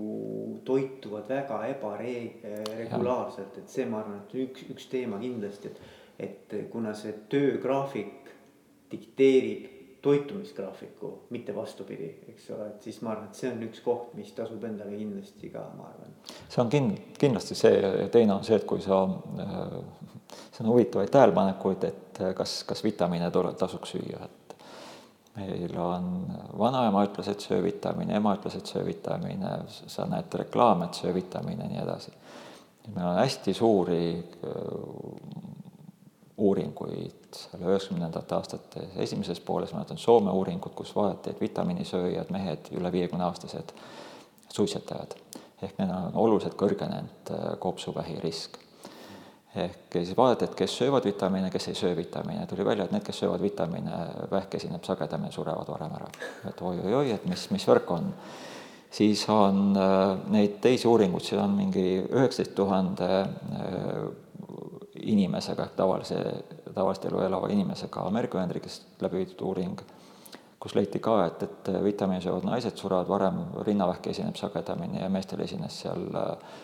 [0.64, 5.80] toituvad väga ebaregulaarselt, et see, ma arvan, et üks, üks teema kindlasti, et.
[6.18, 8.30] et kuna see töögraafik
[8.88, 9.75] dikteerib
[10.06, 14.30] toitumisgraafiku, mitte vastupidi, eks ole, et siis ma arvan, et see on üks koht, mis
[14.36, 16.12] tasub endale kindlasti ka, ma arvan.
[16.46, 19.00] see on kin-, kindlasti see ja teine on see, et kui sa,
[19.42, 19.62] äh,
[20.52, 24.56] see on huvitavaid tähelepanekuid, et äh, kas, kas vitamiine tasuks süüa, et
[25.40, 26.12] meil on,
[26.58, 31.14] vanaema ütles, et söö vitamiine, ema ütles, et söö vitamiine, sa näed reklaame, et söö
[31.18, 32.14] vitamiine ja nii edasi.
[32.94, 35.65] meil on hästi suuri äh,
[36.36, 42.68] uuringuid seal üheksakümnendate aastate esimeses pooles, ma mäletan Soome uuringut, kus vaadati, et vitamiinisööjad, mehed,
[42.76, 43.72] üle viiekümne aastased
[44.52, 45.16] suitsetajad,
[45.62, 48.60] ehk neil on oluliselt kõrgenenud kopsuvähi risk.
[49.56, 53.04] Ehk siis vaadati, et kes söövad vitamiine, kes ei söö vitamiine, tuli välja, et need,
[53.06, 56.10] kes söövad vitamiine, vähk esineb sagedamini, surevad varem ära.
[56.48, 58.12] et oi-oi-oi, et mis, mis värk on.
[58.90, 64.04] siis on äh, neid teisi uuringuid, siin on mingi üheksateist tuhande äh,
[65.02, 66.18] inimesega tavalise,
[66.74, 69.80] tavalist elu elava inimesega Ameerika Ühendriigist läbi viidud uuring,
[70.60, 75.42] kus leiti ka, et, et vitamiini söövad naised surevad varem, rinnavähk esineb sagedamini ja meestel
[75.44, 76.54] esines seal äh,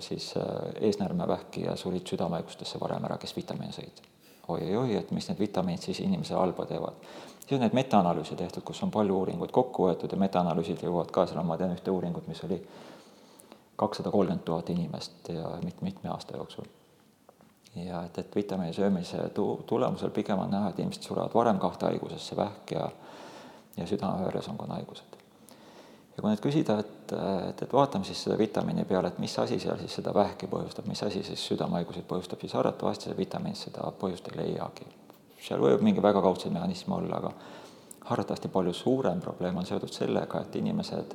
[0.00, 0.44] siis äh,
[0.88, 4.04] eesnäärmevähki ja surid südamehaigustesse varem ära, kes vitamiine sõid
[4.48, 4.62] oi,.
[4.62, 7.04] oi-oi-oi, et mis need vitamiinid siis inimesele halba teevad.
[7.40, 11.26] siis on neid metaanalüüse tehtud, kus on palju uuringuid kokku võetud ja metaanalüüsid jõuavad ka
[11.26, 12.62] seal, ma tean ühte uuringut, mis oli
[13.76, 16.64] kakssada kolmkümmend tuhat inimest ja mit-, mitme aasta jooksul.
[17.86, 21.90] Ja et, et vitamiini söömise tu-, tulemusel pigem on näha, et inimesed surevad varem kahte
[21.90, 22.88] haigusesse, vähk ja
[23.78, 25.18] ja südame-veresoonkonna haigused
[26.18, 29.60] ja kui nüüd küsida, et, et, et vaatame siis selle vitamiini peale, et mis asi
[29.62, 33.86] seal siis seda vähki põhjustab, mis asi siis südamehaiguseid põhjustab, siis arvatavasti see vitamiin seda
[34.00, 34.88] põhjust ei leiagi.
[35.38, 37.30] seal võib mingi väga kaudseid mehhanisme olla, aga
[38.10, 41.14] arvatavasti palju suurem probleem on seotud sellega, et inimesed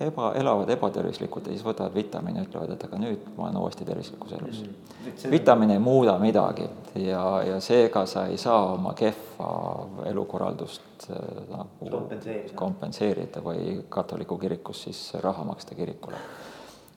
[0.00, 4.32] eba, elavad ebatervislikult ja siis võtavad vitamiini, ütlevad, et aga nüüd ma olen uuesti tervislikus
[4.36, 4.74] elus mm.
[5.04, 5.30] -hmm.
[5.30, 11.16] vitamiin ei muuda midagi ja, ja seega sa ei saa oma kehva elukorraldust äh,
[11.50, 12.54] nagu kompenseerida.
[12.54, 16.16] kompenseerida või katoliku kirikus siis raha maksta kirikule.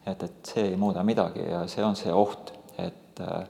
[0.06, 3.48] et, et see ei muuda midagi ja see on see oht, et, äh,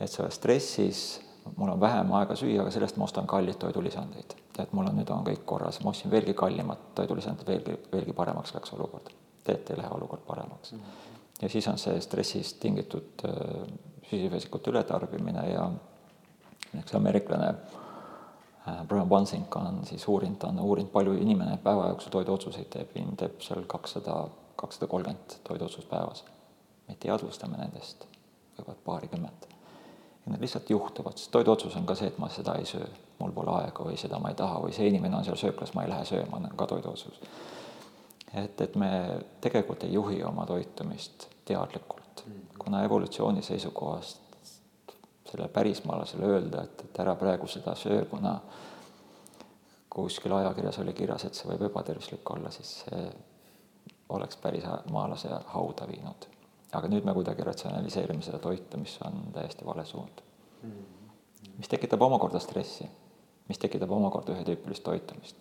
[0.00, 1.20] et sa oled stressis,
[1.56, 5.10] mul on vähem aega süüa, aga sellest ma ostan kalleid toidulisandeid et mul on nüüd
[5.12, 9.12] on kõik korras, ma ostsin veelgi kallimat toidulisandit, veelgi, veelgi paremaks läks olukord.
[9.46, 10.78] teed ei lähe olukord paremaks mm.
[10.78, 11.42] -hmm.
[11.42, 13.66] ja siis on see stressist tingitud äh,
[14.10, 15.70] süsivesikute ületarbimine ja
[16.80, 22.10] üks ameeriklane äh, Brian Wansink on siis uurinud, ta on uurinud, palju inimene päeva jooksul
[22.10, 26.24] toiduotsuseid teeb, inimene teeb seal kakssada, kakssada kolmkümmend toiduotsust päevas.
[26.88, 28.06] me teadvustame nendest
[28.58, 29.45] võivad paarikümmet
[30.26, 32.86] ja need lihtsalt juhtuvad, sest toiduotsus on ka see, et ma seda ei söö,
[33.20, 35.84] mul pole aega või seda ma ei taha või see inimene on seal sööklas, ma
[35.86, 37.20] ei lähe sööma, on ka toiduotsus.
[38.34, 38.90] et, et me
[39.40, 42.24] tegelikult ei juhi oma toitumist teadlikult,
[42.58, 44.22] kuna evolutsiooni seisukohast
[45.30, 48.40] selle pärismaalasele öelda, et, et ära praegu seda söö, kuna
[49.90, 53.06] kuskil ajakirjas oli kirjas, et see võib ebatervislik olla, siis see
[54.08, 56.26] oleks päris maalase hauda viinud
[56.72, 60.22] aga nüüd me kuidagi ratsionaliseerime seda toitu, mis on täiesti vale suund.
[61.58, 62.88] mis tekitab omakorda stressi,
[63.48, 65.36] mis tekitab omakorda ühetüüpilist toitumist.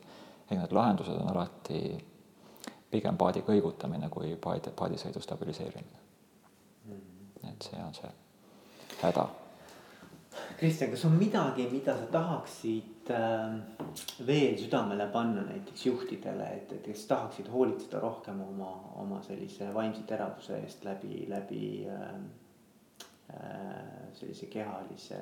[0.52, 2.06] ehk need lahendused on alati
[2.92, 6.00] pigem paadi kõigutamine kui paadi, paadisõidu stabiliseerimine.
[7.50, 8.12] et see on see
[9.02, 9.28] häda
[10.58, 13.58] Kristjan, kas on midagi, mida sa tahaksid äh,
[14.28, 18.72] veel südamele panna näiteks juhtidele, et, et kes tahaksid hoolitseda rohkem oma,
[19.04, 22.16] oma sellise vaimse teravuse eest läbi, läbi äh,
[23.36, 23.84] äh,
[24.14, 25.20] sellise kehalise,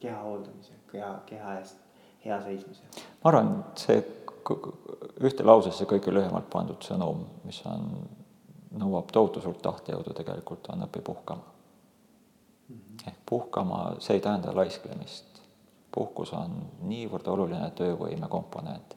[0.00, 1.82] keha hooldamise, keha, keha eest
[2.24, 2.86] hea seismise?
[3.24, 3.98] ma arvan, see
[5.26, 7.90] ühte lausesse kõige lühemalt pandud sõnum, mis on,
[8.78, 11.58] nõuab tohutu suurt tahtejõudu tegelikult, on õpi puhkama
[13.06, 15.26] ehk puhkama, see ei tähenda laisklemist.
[15.94, 16.52] puhkus on
[16.86, 18.94] niivõrd oluline töövõime komponent,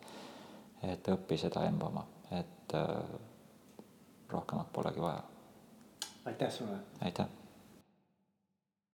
[0.84, 2.90] et õpi seda embama, et äh,
[4.30, 5.24] rohkemat polegi vaja.
[6.26, 6.78] aitäh sulle.
[7.02, 7.43] aitäh